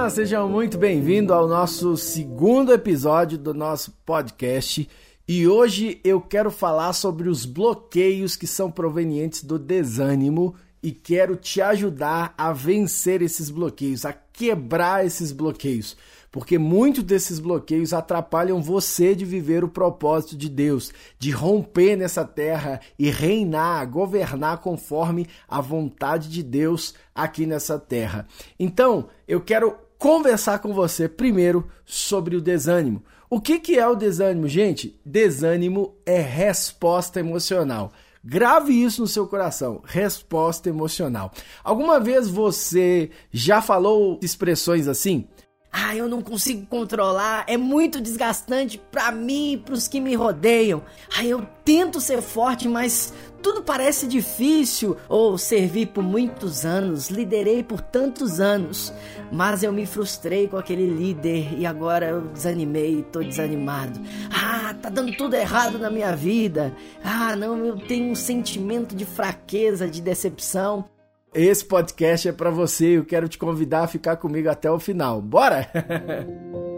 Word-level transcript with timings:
Olá, 0.00 0.08
sejam 0.08 0.48
muito 0.48 0.78
bem-vindos 0.78 1.30
ao 1.30 1.46
nosso 1.46 1.94
segundo 1.94 2.72
episódio 2.72 3.36
do 3.36 3.52
nosso 3.52 3.92
podcast. 4.06 4.88
E 5.28 5.46
hoje 5.46 6.00
eu 6.02 6.22
quero 6.22 6.50
falar 6.50 6.94
sobre 6.94 7.28
os 7.28 7.44
bloqueios 7.44 8.34
que 8.34 8.46
são 8.46 8.70
provenientes 8.70 9.44
do 9.44 9.58
desânimo 9.58 10.54
e 10.82 10.90
quero 10.90 11.36
te 11.36 11.60
ajudar 11.60 12.32
a 12.38 12.50
vencer 12.50 13.20
esses 13.20 13.50
bloqueios, 13.50 14.06
a 14.06 14.14
quebrar 14.14 15.04
esses 15.04 15.32
bloqueios, 15.32 15.94
porque 16.32 16.56
muitos 16.56 17.04
desses 17.04 17.38
bloqueios 17.38 17.92
atrapalham 17.92 18.62
você 18.62 19.14
de 19.14 19.26
viver 19.26 19.62
o 19.62 19.68
propósito 19.68 20.34
de 20.34 20.48
Deus, 20.48 20.90
de 21.18 21.30
romper 21.30 21.94
nessa 21.94 22.24
terra 22.24 22.80
e 22.98 23.10
reinar, 23.10 23.86
governar 23.86 24.60
conforme 24.62 25.26
a 25.46 25.60
vontade 25.60 26.30
de 26.30 26.42
Deus 26.42 26.94
aqui 27.14 27.44
nessa 27.44 27.78
terra. 27.78 28.26
Então, 28.58 29.06
eu 29.28 29.42
quero 29.42 29.76
conversar 30.00 30.60
com 30.60 30.72
você 30.72 31.06
primeiro 31.06 31.68
sobre 31.84 32.34
o 32.34 32.40
desânimo. 32.40 33.04
O 33.28 33.38
que, 33.38 33.60
que 33.60 33.78
é 33.78 33.86
o 33.86 33.94
desânimo, 33.94 34.48
gente? 34.48 34.98
Desânimo 35.04 35.94
é 36.06 36.18
resposta 36.18 37.20
emocional. 37.20 37.92
Grave 38.24 38.72
isso 38.72 39.02
no 39.02 39.06
seu 39.06 39.26
coração. 39.26 39.82
Resposta 39.84 40.70
emocional. 40.70 41.30
Alguma 41.62 42.00
vez 42.00 42.28
você 42.28 43.10
já 43.30 43.60
falou 43.60 44.18
expressões 44.22 44.88
assim? 44.88 45.28
Ah, 45.72 45.94
eu 45.94 46.08
não 46.08 46.20
consigo 46.20 46.66
controlar, 46.66 47.44
é 47.46 47.56
muito 47.56 48.00
desgastante 48.00 48.76
para 48.90 49.12
mim 49.12 49.52
e 49.52 49.56
para 49.56 49.74
os 49.74 49.86
que 49.86 50.00
me 50.00 50.16
rodeiam. 50.16 50.82
Ah, 51.16 51.24
eu 51.24 51.46
tento 51.64 52.00
ser 52.00 52.20
forte, 52.22 52.68
mas 52.68 53.12
tudo 53.42 53.62
parece 53.62 54.06
difícil. 54.06 54.96
Ou 55.08 55.36
servi 55.36 55.86
por 55.86 56.02
muitos 56.02 56.64
anos, 56.64 57.10
liderei 57.10 57.62
por 57.62 57.80
tantos 57.80 58.40
anos, 58.40 58.92
mas 59.32 59.62
eu 59.62 59.72
me 59.72 59.86
frustrei 59.86 60.48
com 60.48 60.56
aquele 60.56 60.86
líder 60.86 61.58
e 61.58 61.66
agora 61.66 62.08
eu 62.08 62.20
desanimei 62.22 63.00
e 63.00 63.02
tô 63.02 63.22
desanimado. 63.22 64.00
Ah, 64.30 64.74
tá 64.80 64.88
dando 64.88 65.16
tudo 65.16 65.34
errado 65.34 65.78
na 65.78 65.90
minha 65.90 66.14
vida. 66.14 66.74
Ah, 67.02 67.34
não, 67.36 67.64
eu 67.64 67.76
tenho 67.76 68.10
um 68.10 68.14
sentimento 68.14 68.94
de 68.94 69.04
fraqueza, 69.04 69.88
de 69.88 70.00
decepção. 70.00 70.84
Esse 71.32 71.64
podcast 71.64 72.28
é 72.28 72.32
para 72.32 72.50
você. 72.50 72.98
Eu 72.98 73.04
quero 73.04 73.28
te 73.28 73.38
convidar 73.38 73.84
a 73.84 73.88
ficar 73.88 74.16
comigo 74.16 74.48
até 74.48 74.70
o 74.70 74.80
final. 74.80 75.20
Bora? 75.20 75.68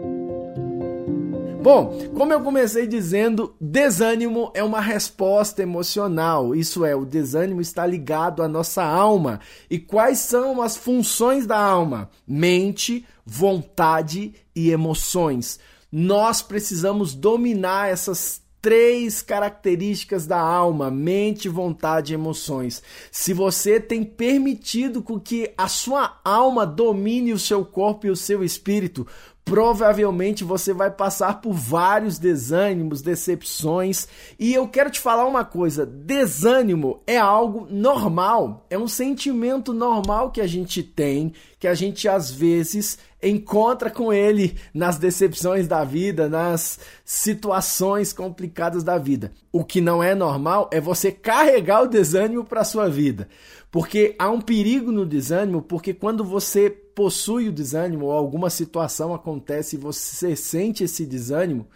Bom, 1.63 1.97
como 2.13 2.33
eu 2.33 2.41
comecei 2.41 2.85
dizendo, 2.85 3.55
desânimo 3.59 4.51
é 4.53 4.61
uma 4.61 4.81
resposta 4.81 5.61
emocional. 5.61 6.53
Isso 6.53 6.83
é, 6.83 6.93
o 6.93 7.05
desânimo 7.05 7.61
está 7.61 7.87
ligado 7.87 8.43
à 8.43 8.49
nossa 8.49 8.83
alma. 8.83 9.39
E 9.69 9.79
quais 9.79 10.19
são 10.19 10.61
as 10.61 10.75
funções 10.75 11.47
da 11.47 11.57
alma? 11.57 12.09
Mente, 12.27 13.05
vontade 13.25 14.33
e 14.53 14.71
emoções. 14.71 15.57
Nós 15.89 16.41
precisamos 16.41 17.15
dominar 17.15 17.89
essas 17.89 18.43
três 18.63 19.21
características 19.21 20.25
da 20.25 20.39
alma: 20.39 20.89
mente, 20.89 21.49
vontade 21.49 22.13
e 22.13 22.15
emoções. 22.15 22.81
Se 23.11 23.33
você 23.33 23.79
tem 23.79 24.03
permitido 24.03 25.03
com 25.03 25.19
que 25.19 25.53
a 25.57 25.67
sua 25.67 26.19
alma 26.23 26.65
domine 26.65 27.33
o 27.33 27.37
seu 27.37 27.65
corpo 27.65 28.07
e 28.07 28.09
o 28.09 28.15
seu 28.15 28.43
espírito, 28.43 29.05
provavelmente 29.45 30.43
você 30.43 30.73
vai 30.73 30.89
passar 30.89 31.41
por 31.41 31.53
vários 31.53 32.17
desânimos, 32.17 33.01
decepções. 33.01 34.07
E 34.39 34.53
eu 34.53 34.67
quero 34.67 34.89
te 34.89 34.99
falar 34.99 35.25
uma 35.25 35.43
coisa: 35.43 35.85
desânimo 35.85 37.01
é 37.05 37.17
algo 37.17 37.67
normal, 37.69 38.65
é 38.69 38.77
um 38.77 38.87
sentimento 38.87 39.73
normal 39.73 40.31
que 40.31 40.41
a 40.41 40.47
gente 40.47 40.81
tem, 40.81 41.33
que 41.59 41.67
a 41.67 41.73
gente 41.73 42.07
às 42.07 42.31
vezes 42.31 42.97
encontra 43.23 43.89
com 43.89 44.11
ele 44.11 44.55
nas 44.73 44.97
decepções 44.97 45.67
da 45.67 45.83
vida, 45.83 46.27
nas 46.27 46.79
situações 47.05 48.11
complicadas 48.11 48.83
da 48.83 48.97
vida. 48.97 49.31
O 49.51 49.63
que 49.63 49.79
não 49.79 50.03
é 50.03 50.13
normal 50.13 50.69
é 50.71 50.81
você 50.81 51.11
carregar 51.11 51.83
o 51.83 51.87
desânimo 51.87 52.43
para 52.43 52.63
sua 52.63 52.89
vida. 52.89 53.27
Porque 53.71 54.15
há 54.19 54.29
um 54.29 54.41
perigo 54.41 54.91
no 54.91 55.05
desânimo, 55.05 55.61
porque 55.61 55.93
quando 55.93 56.23
você 56.23 56.69
possui 56.69 57.47
o 57.47 57.51
desânimo 57.51 58.05
ou 58.05 58.11
alguma 58.11 58.49
situação 58.49 59.13
acontece 59.13 59.75
e 59.75 59.79
você 59.79 60.35
sente 60.35 60.83
esse 60.83 61.05
desânimo, 61.05 61.67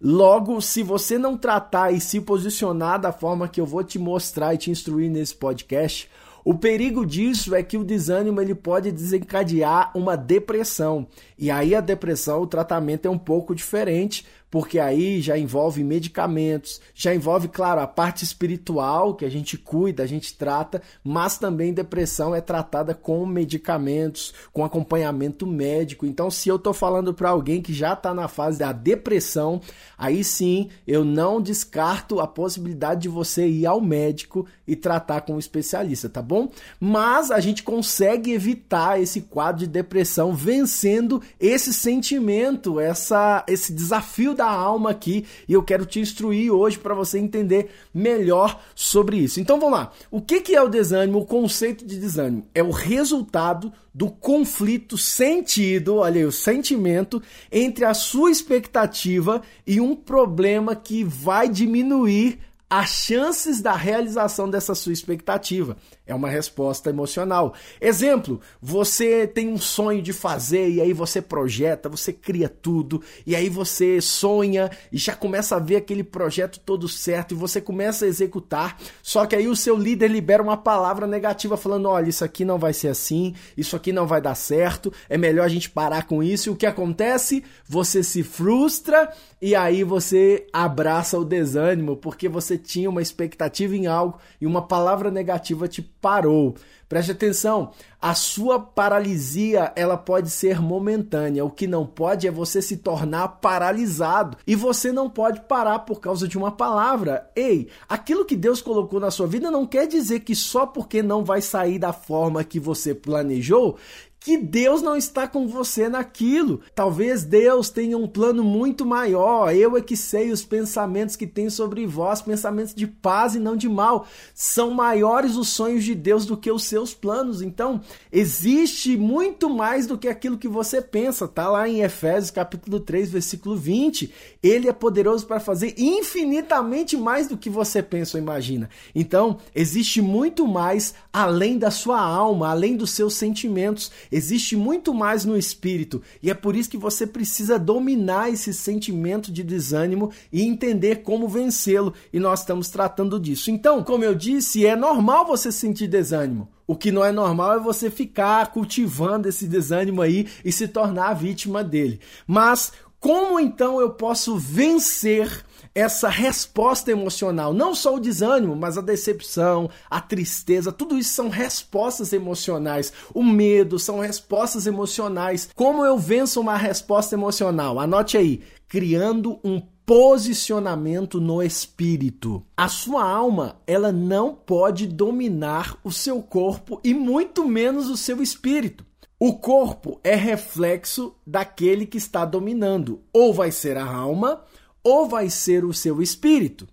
logo, 0.00 0.60
se 0.60 0.82
você 0.82 1.16
não 1.16 1.36
tratar 1.36 1.92
e 1.92 2.00
se 2.00 2.20
posicionar 2.20 3.00
da 3.00 3.12
forma 3.12 3.46
que 3.46 3.60
eu 3.60 3.66
vou 3.66 3.84
te 3.84 3.98
mostrar 3.98 4.54
e 4.54 4.58
te 4.58 4.70
instruir 4.70 5.10
nesse 5.10 5.34
podcast, 5.34 6.10
o 6.44 6.54
perigo 6.54 7.06
disso 7.06 7.54
é 7.54 7.62
que 7.62 7.78
o 7.78 7.84
desânimo 7.84 8.38
ele 8.40 8.54
pode 8.54 8.92
desencadear 8.92 9.90
uma 9.96 10.14
depressão. 10.14 11.06
E 11.38 11.50
aí 11.50 11.74
a 11.74 11.80
depressão, 11.80 12.42
o 12.42 12.46
tratamento 12.46 13.06
é 13.06 13.10
um 13.10 13.18
pouco 13.18 13.54
diferente, 13.54 14.26
porque 14.54 14.78
aí 14.78 15.20
já 15.20 15.36
envolve 15.36 15.82
medicamentos, 15.82 16.80
já 16.94 17.12
envolve, 17.12 17.48
claro, 17.48 17.80
a 17.80 17.88
parte 17.88 18.22
espiritual 18.22 19.16
que 19.16 19.24
a 19.24 19.28
gente 19.28 19.58
cuida, 19.58 20.04
a 20.04 20.06
gente 20.06 20.32
trata, 20.38 20.80
mas 21.02 21.36
também 21.36 21.74
depressão 21.74 22.32
é 22.32 22.40
tratada 22.40 22.94
com 22.94 23.26
medicamentos, 23.26 24.32
com 24.52 24.64
acompanhamento 24.64 25.44
médico. 25.44 26.06
Então, 26.06 26.30
se 26.30 26.48
eu 26.48 26.54
estou 26.54 26.72
falando 26.72 27.12
para 27.12 27.30
alguém 27.30 27.60
que 27.60 27.74
já 27.74 27.94
está 27.94 28.14
na 28.14 28.28
fase 28.28 28.60
da 28.60 28.70
depressão, 28.70 29.60
aí 29.98 30.22
sim 30.22 30.68
eu 30.86 31.04
não 31.04 31.42
descarto 31.42 32.20
a 32.20 32.26
possibilidade 32.28 33.02
de 33.02 33.08
você 33.08 33.48
ir 33.48 33.66
ao 33.66 33.80
médico 33.80 34.46
e 34.68 34.76
tratar 34.76 35.22
com 35.22 35.34
um 35.34 35.38
especialista, 35.40 36.08
tá 36.08 36.22
bom? 36.22 36.48
Mas 36.78 37.32
a 37.32 37.40
gente 37.40 37.64
consegue 37.64 38.30
evitar 38.30 39.02
esse 39.02 39.22
quadro 39.22 39.62
de 39.62 39.66
depressão 39.66 40.32
vencendo 40.32 41.20
esse 41.40 41.74
sentimento, 41.74 42.78
essa, 42.78 43.44
esse 43.48 43.72
desafio 43.72 44.32
da 44.32 44.43
da 44.44 44.50
alma 44.50 44.90
aqui 44.90 45.24
e 45.48 45.54
eu 45.54 45.62
quero 45.62 45.86
te 45.86 45.98
instruir 45.98 46.52
hoje 46.52 46.78
para 46.78 46.94
você 46.94 47.18
entender 47.18 47.70
melhor 47.94 48.60
sobre 48.74 49.16
isso. 49.16 49.40
Então 49.40 49.58
vamos 49.58 49.78
lá. 49.78 49.90
O 50.10 50.20
que, 50.20 50.42
que 50.42 50.54
é 50.54 50.62
o 50.62 50.68
desânimo? 50.68 51.20
O 51.20 51.24
conceito 51.24 51.86
de 51.86 51.98
desânimo 51.98 52.46
é 52.54 52.62
o 52.62 52.70
resultado 52.70 53.72
do 53.94 54.10
conflito 54.10 54.98
sentido, 54.98 55.96
olha 55.96 56.18
aí, 56.18 56.24
o 56.26 56.32
sentimento 56.32 57.22
entre 57.50 57.84
a 57.84 57.94
sua 57.94 58.30
expectativa 58.30 59.40
e 59.66 59.80
um 59.80 59.96
problema 59.96 60.76
que 60.76 61.02
vai 61.02 61.48
diminuir 61.48 62.38
as 62.68 62.90
chances 62.90 63.60
da 63.60 63.72
realização 63.72 64.50
dessa 64.50 64.74
sua 64.74 64.92
expectativa. 64.92 65.76
É 66.06 66.14
uma 66.14 66.28
resposta 66.28 66.90
emocional. 66.90 67.54
Exemplo, 67.80 68.38
você 68.60 69.26
tem 69.26 69.48
um 69.48 69.56
sonho 69.56 70.02
de 70.02 70.12
fazer 70.12 70.68
e 70.68 70.78
aí 70.78 70.92
você 70.92 71.22
projeta, 71.22 71.88
você 71.88 72.12
cria 72.12 72.46
tudo, 72.46 73.00
e 73.26 73.34
aí 73.34 73.48
você 73.48 74.02
sonha 74.02 74.70
e 74.92 74.98
já 74.98 75.16
começa 75.16 75.56
a 75.56 75.58
ver 75.58 75.76
aquele 75.76 76.04
projeto 76.04 76.60
todo 76.60 76.86
certo 76.88 77.32
e 77.32 77.34
você 77.34 77.58
começa 77.58 78.04
a 78.04 78.08
executar. 78.08 78.78
Só 79.02 79.24
que 79.24 79.34
aí 79.34 79.48
o 79.48 79.56
seu 79.56 79.78
líder 79.78 80.08
libera 80.08 80.42
uma 80.42 80.58
palavra 80.58 81.06
negativa 81.06 81.56
falando: 81.56 81.88
"Olha, 81.88 82.10
isso 82.10 82.22
aqui 82.22 82.44
não 82.44 82.58
vai 82.58 82.74
ser 82.74 82.88
assim, 82.88 83.34
isso 83.56 83.74
aqui 83.74 83.90
não 83.90 84.06
vai 84.06 84.20
dar 84.20 84.34
certo, 84.34 84.92
é 85.08 85.16
melhor 85.16 85.44
a 85.44 85.48
gente 85.48 85.70
parar 85.70 86.06
com 86.06 86.22
isso". 86.22 86.50
E 86.50 86.52
o 86.52 86.56
que 86.56 86.66
acontece? 86.66 87.42
Você 87.66 88.02
se 88.02 88.22
frustra 88.22 89.10
e 89.40 89.54
aí 89.54 89.82
você 89.82 90.46
abraça 90.52 91.18
o 91.18 91.24
desânimo 91.24 91.96
porque 91.96 92.28
você 92.28 92.58
tinha 92.58 92.90
uma 92.90 93.00
expectativa 93.00 93.74
em 93.74 93.86
algo 93.86 94.18
e 94.38 94.46
uma 94.46 94.66
palavra 94.66 95.10
negativa 95.10 95.66
te 95.66 95.94
parou. 96.04 96.54
Preste 96.86 97.12
atenção, 97.12 97.70
a 97.98 98.14
sua 98.14 98.60
paralisia 98.60 99.72
ela 99.74 99.96
pode 99.96 100.28
ser 100.28 100.60
momentânea. 100.60 101.42
O 101.42 101.50
que 101.50 101.66
não 101.66 101.86
pode 101.86 102.28
é 102.28 102.30
você 102.30 102.60
se 102.60 102.76
tornar 102.76 103.26
paralisado 103.40 104.36
e 104.46 104.54
você 104.54 104.92
não 104.92 105.08
pode 105.08 105.40
parar 105.48 105.78
por 105.78 106.00
causa 106.00 106.28
de 106.28 106.36
uma 106.36 106.52
palavra. 106.52 107.30
Ei, 107.34 107.68
aquilo 107.88 108.26
que 108.26 108.36
Deus 108.36 108.60
colocou 108.60 109.00
na 109.00 109.10
sua 109.10 109.26
vida 109.26 109.50
não 109.50 109.66
quer 109.66 109.86
dizer 109.86 110.20
que 110.20 110.34
só 110.34 110.66
porque 110.66 111.02
não 111.02 111.24
vai 111.24 111.40
sair 111.40 111.78
da 111.78 111.94
forma 111.94 112.44
que 112.44 112.60
você 112.60 112.94
planejou 112.94 113.78
que 114.24 114.38
Deus 114.38 114.80
não 114.80 114.96
está 114.96 115.28
com 115.28 115.46
você 115.46 115.86
naquilo. 115.86 116.62
Talvez 116.74 117.24
Deus 117.24 117.68
tenha 117.68 117.98
um 117.98 118.08
plano 118.08 118.42
muito 118.42 118.86
maior. 118.86 119.54
Eu 119.54 119.76
é 119.76 119.82
que 119.82 119.98
sei 119.98 120.30
os 120.30 120.42
pensamentos 120.42 121.14
que 121.14 121.26
tem 121.26 121.50
sobre 121.50 121.86
vós, 121.86 122.22
pensamentos 122.22 122.74
de 122.74 122.86
paz 122.86 123.34
e 123.34 123.38
não 123.38 123.54
de 123.54 123.68
mal. 123.68 124.06
São 124.34 124.70
maiores 124.70 125.36
os 125.36 125.50
sonhos 125.50 125.84
de 125.84 125.94
Deus 125.94 126.24
do 126.24 126.38
que 126.38 126.50
os 126.50 126.64
seus 126.64 126.94
planos. 126.94 127.42
Então, 127.42 127.82
existe 128.10 128.96
muito 128.96 129.50
mais 129.50 129.86
do 129.86 129.98
que 129.98 130.08
aquilo 130.08 130.38
que 130.38 130.48
você 130.48 130.80
pensa. 130.80 131.28
Tá 131.28 131.50
lá 131.50 131.68
em 131.68 131.82
Efésios 131.82 132.30
capítulo 132.30 132.80
3, 132.80 133.10
versículo 133.10 133.54
20. 133.54 134.10
Ele 134.42 134.70
é 134.70 134.72
poderoso 134.72 135.26
para 135.26 135.38
fazer 135.38 135.74
infinitamente 135.76 136.96
mais 136.96 137.28
do 137.28 137.36
que 137.36 137.50
você 137.50 137.82
pensa 137.82 138.16
ou 138.16 138.22
imagina. 138.22 138.70
Então, 138.94 139.36
existe 139.54 140.00
muito 140.00 140.48
mais 140.48 140.94
além 141.12 141.58
da 141.58 141.70
sua 141.70 142.00
alma, 142.00 142.48
além 142.48 142.74
dos 142.74 142.92
seus 142.92 143.12
sentimentos 143.12 143.92
existe 144.14 144.56
muito 144.56 144.94
mais 144.94 145.24
no 145.24 145.36
espírito, 145.36 146.00
e 146.22 146.30
é 146.30 146.34
por 146.34 146.54
isso 146.54 146.70
que 146.70 146.76
você 146.76 147.06
precisa 147.06 147.58
dominar 147.58 148.30
esse 148.30 148.54
sentimento 148.54 149.32
de 149.32 149.42
desânimo 149.42 150.12
e 150.32 150.42
entender 150.42 151.02
como 151.02 151.28
vencê-lo, 151.28 151.92
e 152.12 152.20
nós 152.20 152.40
estamos 152.40 152.68
tratando 152.68 153.18
disso. 153.18 153.50
Então, 153.50 153.82
como 153.82 154.04
eu 154.04 154.14
disse, 154.14 154.64
é 154.64 154.76
normal 154.76 155.26
você 155.26 155.50
sentir 155.50 155.88
desânimo. 155.88 156.48
O 156.66 156.76
que 156.76 156.92
não 156.92 157.04
é 157.04 157.12
normal 157.12 157.54
é 157.54 157.60
você 157.60 157.90
ficar 157.90 158.52
cultivando 158.52 159.28
esse 159.28 159.46
desânimo 159.46 160.00
aí 160.00 160.26
e 160.44 160.50
se 160.50 160.68
tornar 160.68 161.12
vítima 161.14 161.62
dele. 161.62 162.00
Mas 162.26 162.72
como 162.98 163.38
então 163.38 163.80
eu 163.80 163.90
posso 163.90 164.36
vencer 164.38 165.44
essa 165.74 166.08
resposta 166.08 166.90
emocional? 166.90 167.52
Não 167.52 167.74
só 167.74 167.94
o 167.96 168.00
desânimo, 168.00 168.54
mas 168.54 168.78
a 168.78 168.80
decepção, 168.80 169.68
a 169.90 170.00
tristeza, 170.00 170.70
tudo 170.70 170.96
isso 170.96 171.12
são 171.12 171.28
respostas 171.28 172.12
emocionais. 172.12 172.92
O 173.12 173.22
medo 173.22 173.78
são 173.78 173.98
respostas 173.98 174.66
emocionais. 174.66 175.48
Como 175.54 175.84
eu 175.84 175.98
venço 175.98 176.40
uma 176.40 176.56
resposta 176.56 177.14
emocional? 177.14 177.80
Anote 177.80 178.16
aí: 178.16 178.42
criando 178.68 179.38
um 179.42 179.60
posicionamento 179.86 181.20
no 181.20 181.42
espírito. 181.42 182.44
A 182.56 182.68
sua 182.68 183.04
alma, 183.04 183.56
ela 183.66 183.92
não 183.92 184.34
pode 184.34 184.86
dominar 184.86 185.76
o 185.84 185.92
seu 185.92 186.22
corpo 186.22 186.80
e 186.82 186.94
muito 186.94 187.46
menos 187.46 187.88
o 187.90 187.96
seu 187.96 188.22
espírito. 188.22 188.84
O 189.18 189.34
corpo 189.34 190.00
é 190.02 190.14
reflexo 190.14 191.14
daquele 191.26 191.86
que 191.86 191.98
está 191.98 192.24
dominando. 192.24 193.00
Ou 193.12 193.32
vai 193.32 193.50
ser 193.50 193.76
a 193.76 193.86
alma, 193.86 194.42
ou 194.84 195.08
vai 195.08 195.30
ser 195.30 195.64
o 195.64 195.72
seu 195.72 196.00
espírito. 196.00 196.68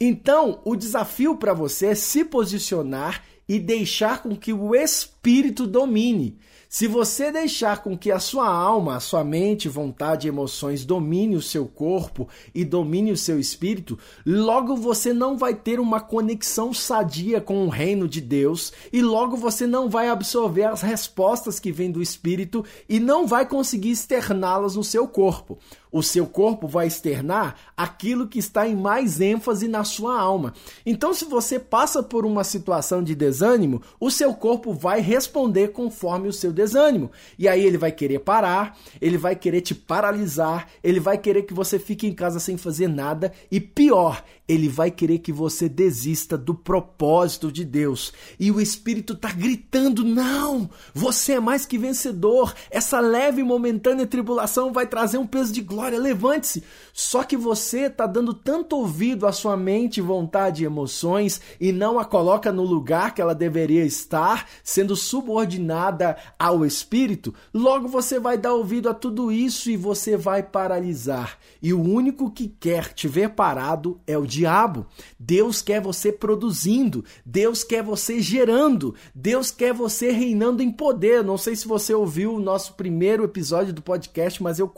Então, 0.00 0.60
o 0.64 0.76
desafio 0.76 1.36
para 1.36 1.52
você 1.52 1.86
é 1.86 1.94
se 1.94 2.24
posicionar 2.24 3.24
e 3.48 3.58
deixar 3.58 4.22
com 4.22 4.34
que 4.36 4.52
o 4.52 4.74
espírito 4.74 5.66
domine. 5.66 6.38
Se 6.68 6.88
você 6.88 7.30
deixar 7.30 7.82
com 7.82 7.96
que 7.96 8.10
a 8.10 8.18
sua 8.18 8.48
alma, 8.48 8.96
a 8.96 9.00
sua 9.00 9.22
mente, 9.22 9.68
vontade 9.68 10.26
e 10.26 10.28
emoções 10.28 10.84
domine 10.84 11.36
o 11.36 11.40
seu 11.40 11.64
corpo 11.66 12.28
e 12.52 12.64
domine 12.64 13.12
o 13.12 13.16
seu 13.16 13.38
espírito, 13.38 13.96
logo 14.26 14.74
você 14.74 15.12
não 15.12 15.38
vai 15.38 15.54
ter 15.54 15.78
uma 15.78 16.00
conexão 16.00 16.74
sadia 16.74 17.40
com 17.40 17.64
o 17.64 17.70
reino 17.70 18.08
de 18.08 18.20
Deus 18.20 18.72
e 18.92 19.00
logo 19.00 19.36
você 19.36 19.64
não 19.66 19.88
vai 19.88 20.08
absorver 20.08 20.64
as 20.64 20.82
respostas 20.82 21.60
que 21.60 21.70
vêm 21.70 21.90
do 21.90 22.02
espírito 22.02 22.64
e 22.88 22.98
não 22.98 23.28
vai 23.28 23.46
conseguir 23.46 23.92
externá-las 23.92 24.74
no 24.74 24.82
seu 24.82 25.06
corpo. 25.06 25.58
O 25.96 26.02
seu 26.02 26.26
corpo 26.26 26.68
vai 26.68 26.86
externar 26.86 27.56
aquilo 27.74 28.28
que 28.28 28.38
está 28.38 28.68
em 28.68 28.76
mais 28.76 29.18
ênfase 29.18 29.66
na 29.66 29.82
sua 29.82 30.20
alma. 30.20 30.52
Então, 30.84 31.14
se 31.14 31.24
você 31.24 31.58
passa 31.58 32.02
por 32.02 32.26
uma 32.26 32.44
situação 32.44 33.02
de 33.02 33.14
desânimo, 33.14 33.80
o 33.98 34.10
seu 34.10 34.34
corpo 34.34 34.74
vai 34.74 35.00
responder 35.00 35.68
conforme 35.68 36.28
o 36.28 36.34
seu 36.34 36.52
desânimo. 36.52 37.10
E 37.38 37.48
aí 37.48 37.64
ele 37.64 37.78
vai 37.78 37.90
querer 37.90 38.18
parar, 38.18 38.76
ele 39.00 39.16
vai 39.16 39.34
querer 39.34 39.62
te 39.62 39.74
paralisar, 39.74 40.68
ele 40.84 41.00
vai 41.00 41.16
querer 41.16 41.44
que 41.44 41.54
você 41.54 41.78
fique 41.78 42.06
em 42.06 42.12
casa 42.12 42.38
sem 42.40 42.58
fazer 42.58 42.88
nada 42.88 43.32
e 43.50 43.58
pior, 43.58 44.22
ele 44.46 44.68
vai 44.68 44.90
querer 44.90 45.20
que 45.20 45.32
você 45.32 45.66
desista 45.66 46.36
do 46.36 46.54
propósito 46.54 47.50
de 47.50 47.64
Deus. 47.64 48.12
E 48.38 48.50
o 48.50 48.60
Espírito 48.60 49.14
está 49.14 49.32
gritando: 49.32 50.04
não, 50.04 50.68
você 50.94 51.32
é 51.32 51.40
mais 51.40 51.64
que 51.64 51.78
vencedor. 51.78 52.54
Essa 52.70 53.00
leve 53.00 53.40
e 53.40 53.44
momentânea 53.44 54.06
tribulação 54.06 54.74
vai 54.74 54.86
trazer 54.86 55.16
um 55.16 55.26
peso 55.26 55.52
de 55.52 55.62
glória. 55.62 55.85
Levante-se. 55.94 56.64
Só 56.92 57.22
que 57.22 57.36
você 57.36 57.86
está 57.86 58.06
dando 58.06 58.32
tanto 58.32 58.76
ouvido 58.76 59.26
à 59.26 59.32
sua 59.32 59.56
mente, 59.56 60.00
vontade 60.00 60.62
e 60.62 60.66
emoções 60.66 61.40
e 61.60 61.70
não 61.70 61.98
a 61.98 62.04
coloca 62.04 62.50
no 62.50 62.64
lugar 62.64 63.14
que 63.14 63.20
ela 63.20 63.34
deveria 63.34 63.84
estar, 63.84 64.48
sendo 64.64 64.96
subordinada 64.96 66.16
ao 66.38 66.64
Espírito. 66.64 67.34
Logo 67.52 67.86
você 67.86 68.18
vai 68.18 68.38
dar 68.38 68.54
ouvido 68.54 68.88
a 68.88 68.94
tudo 68.94 69.30
isso 69.30 69.70
e 69.70 69.76
você 69.76 70.16
vai 70.16 70.42
paralisar. 70.42 71.38
E 71.62 71.72
o 71.72 71.82
único 71.82 72.30
que 72.30 72.48
quer 72.48 72.92
te 72.92 73.06
ver 73.06 73.30
parado 73.30 74.00
é 74.06 74.16
o 74.16 74.26
diabo. 74.26 74.86
Deus 75.18 75.60
quer 75.60 75.80
você 75.80 76.10
produzindo, 76.10 77.04
Deus 77.24 77.62
quer 77.62 77.82
você 77.82 78.20
gerando, 78.20 78.94
Deus 79.14 79.50
quer 79.50 79.72
você 79.72 80.10
reinando 80.10 80.62
em 80.62 80.70
poder. 80.70 81.22
Não 81.22 81.36
sei 81.36 81.54
se 81.54 81.68
você 81.68 81.92
ouviu 81.92 82.34
o 82.34 82.40
nosso 82.40 82.74
primeiro 82.74 83.24
episódio 83.24 83.72
do 83.72 83.82
podcast, 83.82 84.42
mas 84.42 84.58
eu 84.58 84.72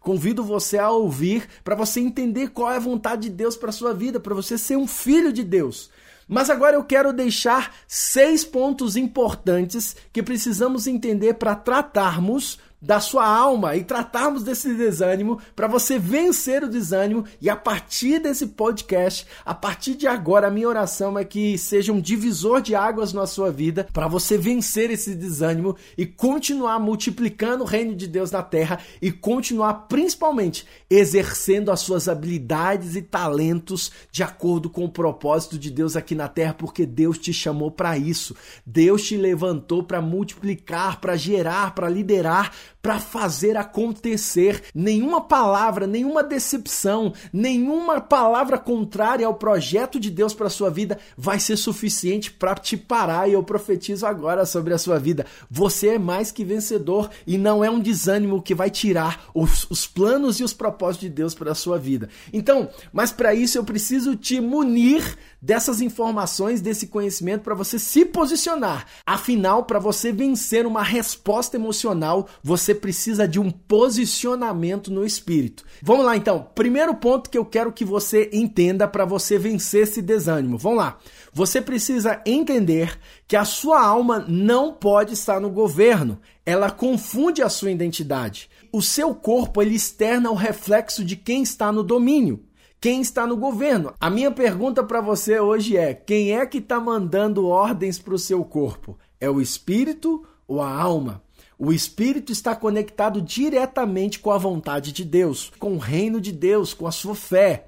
convido 0.00 0.42
você 0.50 0.76
a 0.78 0.90
ouvir 0.90 1.48
para 1.64 1.74
você 1.74 2.00
entender 2.00 2.50
qual 2.50 2.70
é 2.70 2.76
a 2.76 2.80
vontade 2.80 3.22
de 3.22 3.30
Deus 3.30 3.56
para 3.56 3.72
sua 3.72 3.94
vida, 3.94 4.20
para 4.20 4.34
você 4.34 4.58
ser 4.58 4.76
um 4.76 4.86
filho 4.86 5.32
de 5.32 5.42
Deus. 5.42 5.90
Mas 6.28 6.50
agora 6.50 6.76
eu 6.76 6.84
quero 6.84 7.12
deixar 7.12 7.74
seis 7.88 8.44
pontos 8.44 8.96
importantes 8.96 9.96
que 10.12 10.22
precisamos 10.22 10.86
entender 10.86 11.34
para 11.34 11.56
tratarmos 11.56 12.58
da 12.80 12.98
sua 12.98 13.26
alma 13.26 13.76
e 13.76 13.84
tratarmos 13.84 14.42
desse 14.42 14.74
desânimo 14.74 15.40
para 15.54 15.68
você 15.68 15.98
vencer 15.98 16.64
o 16.64 16.68
desânimo 16.68 17.24
e 17.40 17.50
a 17.50 17.56
partir 17.56 18.18
desse 18.20 18.46
podcast, 18.46 19.26
a 19.44 19.54
partir 19.54 19.94
de 19.94 20.06
agora, 20.06 20.46
a 20.46 20.50
minha 20.50 20.68
oração 20.68 21.18
é 21.18 21.24
que 21.24 21.58
seja 21.58 21.92
um 21.92 22.00
divisor 22.00 22.60
de 22.60 22.74
águas 22.74 23.12
na 23.12 23.26
sua 23.26 23.50
vida 23.50 23.86
para 23.92 24.08
você 24.08 24.38
vencer 24.38 24.90
esse 24.90 25.14
desânimo 25.14 25.76
e 25.96 26.06
continuar 26.06 26.78
multiplicando 26.78 27.64
o 27.64 27.66
reino 27.66 27.94
de 27.94 28.06
Deus 28.06 28.30
na 28.30 28.42
terra 28.42 28.80
e 29.02 29.12
continuar 29.12 29.74
principalmente 29.88 30.66
exercendo 30.88 31.70
as 31.70 31.80
suas 31.80 32.08
habilidades 32.08 32.96
e 32.96 33.02
talentos 33.02 33.92
de 34.10 34.22
acordo 34.22 34.70
com 34.70 34.84
o 34.84 34.90
propósito 34.90 35.58
de 35.58 35.70
Deus 35.70 35.96
aqui 35.96 36.14
na 36.14 36.28
terra, 36.28 36.54
porque 36.54 36.86
Deus 36.86 37.18
te 37.18 37.32
chamou 37.32 37.70
para 37.70 37.98
isso. 37.98 38.34
Deus 38.64 39.02
te 39.02 39.16
levantou 39.16 39.82
para 39.82 40.00
multiplicar, 40.00 41.00
para 41.00 41.16
gerar, 41.16 41.74
para 41.74 41.88
liderar 41.88 42.52
para 42.82 42.98
fazer 42.98 43.56
acontecer. 43.56 44.62
Nenhuma 44.74 45.20
palavra, 45.20 45.86
nenhuma 45.86 46.22
decepção, 46.22 47.12
nenhuma 47.32 48.00
palavra 48.00 48.58
contrária 48.58 49.26
ao 49.26 49.34
projeto 49.34 49.98
de 50.00 50.10
Deus 50.10 50.34
para 50.34 50.48
sua 50.48 50.70
vida 50.70 50.98
vai 51.16 51.38
ser 51.38 51.56
suficiente 51.56 52.30
para 52.30 52.54
te 52.54 52.76
parar. 52.76 53.28
E 53.28 53.32
eu 53.32 53.42
profetizo 53.42 54.06
agora 54.06 54.46
sobre 54.46 54.74
a 54.74 54.78
sua 54.78 54.98
vida. 54.98 55.26
Você 55.50 55.88
é 55.88 55.98
mais 55.98 56.30
que 56.30 56.44
vencedor 56.44 57.10
e 57.26 57.36
não 57.36 57.64
é 57.64 57.70
um 57.70 57.80
desânimo 57.80 58.42
que 58.42 58.54
vai 58.54 58.70
tirar 58.70 59.30
os, 59.34 59.70
os 59.70 59.86
planos 59.86 60.40
e 60.40 60.44
os 60.44 60.52
propósitos 60.52 61.08
de 61.08 61.14
Deus 61.14 61.34
para 61.34 61.54
sua 61.54 61.78
vida. 61.78 62.08
Então, 62.32 62.68
mas 62.92 63.12
para 63.12 63.34
isso 63.34 63.58
eu 63.58 63.64
preciso 63.64 64.16
te 64.16 64.40
munir 64.40 65.16
dessas 65.40 65.80
informações, 65.80 66.60
desse 66.60 66.86
conhecimento 66.86 67.42
para 67.42 67.54
você 67.54 67.78
se 67.78 68.04
posicionar. 68.04 68.86
Afinal, 69.06 69.64
para 69.64 69.78
você 69.78 70.12
vencer 70.12 70.66
uma 70.66 70.82
resposta 70.82 71.56
emocional, 71.56 72.28
você 72.42 72.69
precisa 72.74 73.26
de 73.26 73.38
um 73.40 73.50
posicionamento 73.50 74.90
no 74.90 75.04
espírito. 75.04 75.64
Vamos 75.82 76.04
lá 76.04 76.16
então. 76.16 76.48
Primeiro 76.54 76.94
ponto 76.94 77.30
que 77.30 77.38
eu 77.38 77.44
quero 77.44 77.72
que 77.72 77.84
você 77.84 78.30
entenda 78.32 78.86
para 78.86 79.04
você 79.04 79.38
vencer 79.38 79.84
esse 79.84 80.02
desânimo. 80.02 80.58
Vamos 80.58 80.78
lá. 80.78 80.98
Você 81.32 81.60
precisa 81.60 82.20
entender 82.26 82.98
que 83.26 83.36
a 83.36 83.44
sua 83.44 83.84
alma 83.84 84.24
não 84.28 84.72
pode 84.72 85.14
estar 85.14 85.40
no 85.40 85.50
governo. 85.50 86.20
Ela 86.44 86.70
confunde 86.70 87.42
a 87.42 87.48
sua 87.48 87.70
identidade. 87.70 88.50
O 88.72 88.82
seu 88.82 89.14
corpo 89.14 89.62
ele 89.62 89.74
externa 89.74 90.30
o 90.30 90.34
reflexo 90.34 91.04
de 91.04 91.16
quem 91.16 91.42
está 91.42 91.70
no 91.72 91.82
domínio 91.82 92.44
quem 92.80 93.02
está 93.02 93.26
no 93.26 93.36
governo. 93.36 93.92
A 94.00 94.08
minha 94.08 94.30
pergunta 94.30 94.82
para 94.82 95.00
você 95.00 95.38
hoje 95.38 95.76
é: 95.76 95.92
quem 95.92 96.32
é 96.32 96.46
que 96.46 96.58
está 96.58 96.80
mandando 96.80 97.46
ordens 97.46 97.98
para 97.98 98.14
o 98.14 98.18
seu 98.18 98.42
corpo? 98.42 98.98
É 99.20 99.28
o 99.28 99.40
espírito 99.40 100.24
ou 100.48 100.62
a 100.62 100.70
alma? 100.70 101.22
O 101.62 101.74
espírito 101.74 102.32
está 102.32 102.56
conectado 102.56 103.20
diretamente 103.20 104.18
com 104.18 104.30
a 104.30 104.38
vontade 104.38 104.92
de 104.92 105.04
Deus, 105.04 105.52
com 105.58 105.74
o 105.74 105.78
reino 105.78 106.18
de 106.18 106.32
Deus, 106.32 106.72
com 106.72 106.86
a 106.86 106.90
sua 106.90 107.14
fé. 107.14 107.66